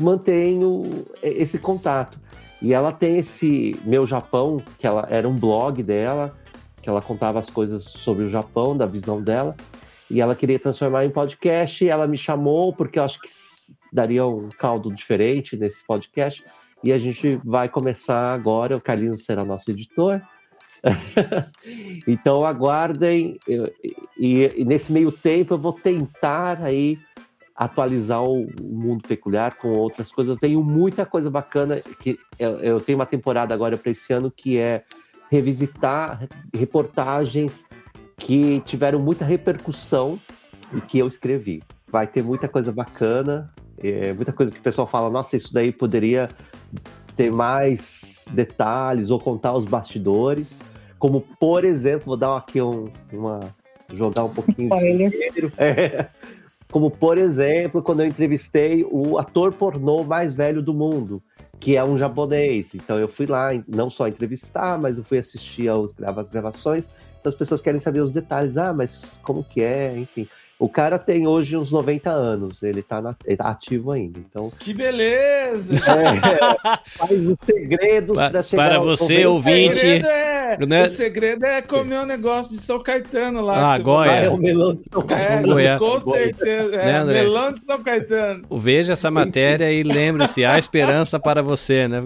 [0.00, 2.18] mantém o, esse contato.
[2.60, 6.36] E ela tem esse Meu Japão, que ela era um blog dela,
[6.80, 9.56] que ela contava as coisas sobre o Japão, da visão dela.
[10.10, 11.84] E ela queria transformar em podcast.
[11.84, 13.28] E ela me chamou, porque eu acho que
[13.92, 16.44] daria um caldo diferente nesse podcast.
[16.84, 18.76] E a gente vai começar agora.
[18.76, 20.20] O Carlinhos será nosso editor.
[22.06, 23.38] então aguardem.
[24.18, 26.98] E, e, nesse meio tempo eu vou tentar aí
[27.54, 30.36] atualizar o, mundo peculiar com outras coisas.
[30.36, 34.30] Eu tenho muita coisa bacana que eu, eu tenho uma temporada agora para esse ano
[34.30, 34.84] que é
[35.30, 37.66] revisitar reportagens
[38.16, 40.18] que tiveram muita repercussão
[40.74, 41.62] e que eu escrevi.
[41.88, 45.72] Vai ter muita coisa bacana, é, muita coisa que o pessoal fala, nossa, isso daí
[45.72, 46.28] poderia
[47.16, 50.60] ter mais detalhes ou contar os bastidores.
[50.98, 53.40] Como, por exemplo, vou dar aqui um, uma.
[53.92, 55.52] jogar um pouquinho de dinheiro.
[55.58, 56.08] É,
[56.72, 61.22] como, por exemplo, quando eu entrevistei o ator pornô mais velho do mundo,
[61.60, 62.74] que é um japonês.
[62.74, 66.90] Então eu fui lá, não só entrevistar, mas eu fui assistir aos, às gravações.
[67.20, 68.56] Então as pessoas querem saber os detalhes.
[68.56, 69.96] Ah, mas como que é?
[69.98, 70.26] Enfim.
[70.62, 74.20] O cara tem hoje uns 90 anos, ele tá, na, ele tá ativo ainda.
[74.20, 75.74] Então, que beleza!
[75.74, 79.74] É, faz os segredos para chegar Para você, ouvinte.
[79.74, 80.82] O segredo, é, né?
[80.84, 83.74] o segredo é comer um negócio de São Caetano lá.
[83.74, 84.26] Ah, Goiás.
[84.26, 85.58] É o melão de São Caetano.
[85.58, 86.76] É, com certeza.
[86.76, 88.46] É, né, melão de São Caetano.
[88.52, 92.04] Veja essa matéria e lembre-se, há esperança para você, né?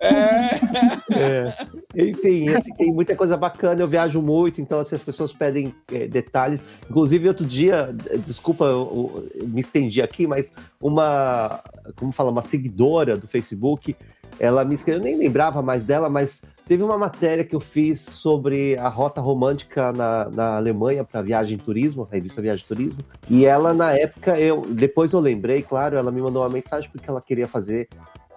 [0.00, 1.66] É.
[1.94, 3.80] Enfim, tem muita coisa bacana.
[3.80, 6.64] Eu viajo muito, então assim, as pessoas pedem é, detalhes.
[6.88, 7.94] Inclusive, outro dia,
[8.26, 11.60] desculpa, eu, eu me estendi aqui, mas uma,
[11.96, 13.94] como fala, uma seguidora do Facebook,
[14.38, 18.00] ela me escreveu, eu nem lembrava mais dela, mas teve uma matéria que eu fiz
[18.00, 23.44] sobre a rota romântica na, na Alemanha para Viagem Turismo, a revista Viagem Turismo, e
[23.44, 27.20] ela na época, eu depois eu lembrei, claro, ela me mandou uma mensagem porque ela
[27.20, 27.88] queria fazer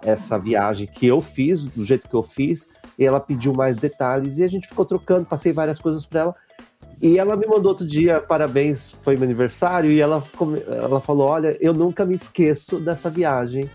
[0.02, 2.68] essa viagem que eu fiz, do jeito que eu fiz,
[2.98, 6.34] e ela pediu mais detalhes e a gente ficou trocando, passei várias coisas para ela.
[7.00, 10.24] E ela me mandou outro dia, parabéns, foi meu aniversário, e ela,
[10.66, 13.68] ela falou: Olha, eu nunca me esqueço dessa viagem.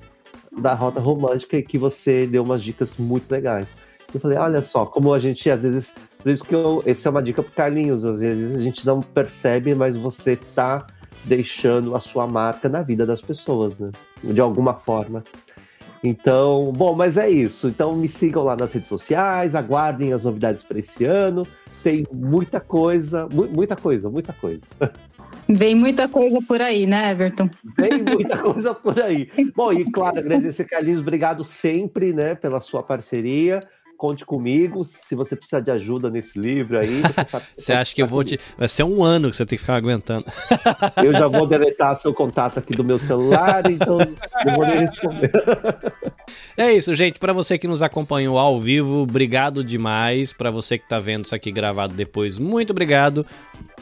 [0.51, 3.73] da rota romântica que você deu umas dicas muito legais.
[4.13, 5.95] Eu falei, olha só, como a gente às vezes.
[6.19, 9.01] Por isso que eu, essa é uma dica pro Carlinhos, às vezes a gente não
[9.01, 10.85] percebe, mas você tá
[11.23, 13.91] deixando a sua marca na vida das pessoas, né?
[14.23, 15.23] De alguma forma.
[16.03, 17.67] Então, bom, mas é isso.
[17.67, 21.45] Então me sigam lá nas redes sociais, aguardem as novidades para esse ano.
[21.83, 24.67] Tem muita coisa, mu muita coisa, muita coisa.
[25.47, 27.49] Vem muita coisa por aí, né, Everton?
[27.77, 29.29] Vem muita coisa por aí.
[29.55, 33.59] Bom, e claro, agradecer, Carlinhos, obrigado sempre, né, pela sua parceria
[34.01, 34.83] conte comigo.
[34.83, 37.45] Se você precisar de ajuda nesse livro aí, você sabe.
[37.55, 38.39] você acha que eu vou te.
[38.57, 40.25] Vai ser um ano que você tem que ficar aguentando.
[41.05, 45.31] eu já vou deletar seu contato aqui do meu celular, então eu vou nem responder.
[46.57, 47.19] É isso, gente.
[47.19, 50.33] Para você que nos acompanhou ao vivo, obrigado demais.
[50.33, 53.23] Para você que tá vendo isso aqui gravado depois, muito obrigado.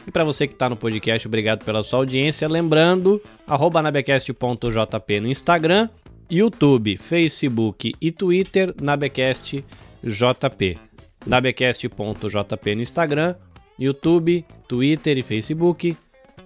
[0.06, 2.46] E para você que está no podcast, obrigado pela sua audiência.
[2.46, 5.88] Lembrando, nabecast.jp no Instagram,
[6.30, 10.78] YouTube, Facebook e Twitter, nabecast.jp JP.
[11.26, 13.34] Nabecast.jp no Instagram,
[13.78, 15.96] YouTube, Twitter e Facebook.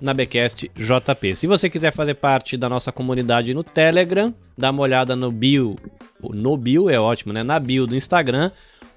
[0.00, 1.36] Nabecast JP.
[1.36, 5.76] Se você quiser fazer parte da nossa comunidade no Telegram, dá uma olhada no bio.
[6.20, 7.42] No bio é ótimo, né?
[7.42, 8.50] Na bio do Instagram.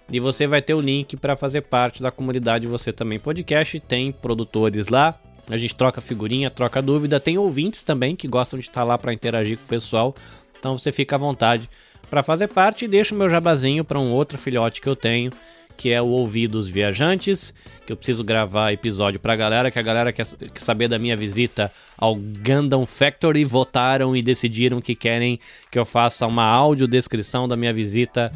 [0.09, 3.79] E você vai ter o link para fazer parte da comunidade Você Também Podcast.
[3.81, 5.15] Tem produtores lá.
[5.49, 7.19] A gente troca figurinha, troca dúvida.
[7.19, 10.15] Tem ouvintes também que gostam de estar lá para interagir com o pessoal.
[10.59, 11.69] Então você fica à vontade
[12.09, 15.31] para fazer parte, deixo meu jabazinho para um outro filhote que eu tenho,
[15.75, 17.53] que é o Ouvidos Viajantes,
[17.85, 21.15] que eu preciso gravar episódio para a galera, que a galera quer, saber da minha
[21.15, 25.39] visita ao Gundam Factory, votaram e decidiram que querem
[25.71, 28.31] que eu faça uma audiodescrição da minha visita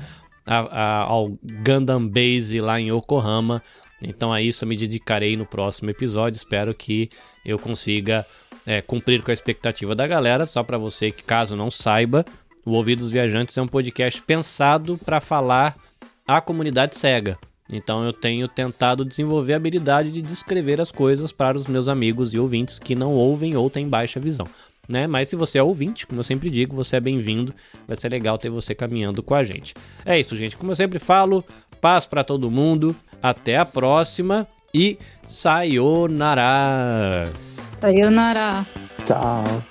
[0.45, 1.31] a, a, ao
[1.65, 3.61] Gundam Base lá em Yokohama.
[4.01, 6.37] Então a isso eu me dedicarei no próximo episódio.
[6.37, 7.09] Espero que
[7.45, 8.25] eu consiga
[8.65, 10.45] é, cumprir com a expectativa da galera.
[10.45, 12.25] Só para você que caso não saiba,
[12.65, 15.75] o Ouvidos Viajantes é um podcast pensado para falar
[16.27, 17.37] à comunidade cega.
[17.71, 22.33] Então eu tenho tentado desenvolver a habilidade de descrever as coisas para os meus amigos
[22.33, 24.45] e ouvintes que não ouvem ou têm baixa visão.
[24.87, 25.07] Né?
[25.07, 27.53] Mas se você é ouvinte, como eu sempre digo, você é bem-vindo.
[27.87, 29.73] Vai ser legal ter você caminhando com a gente.
[30.05, 30.57] É isso, gente.
[30.57, 31.43] Como eu sempre falo,
[31.79, 32.95] paz para todo mundo.
[33.23, 37.31] Até a próxima e sayonara.
[37.79, 38.65] Sayonara.
[39.05, 39.70] Tchau.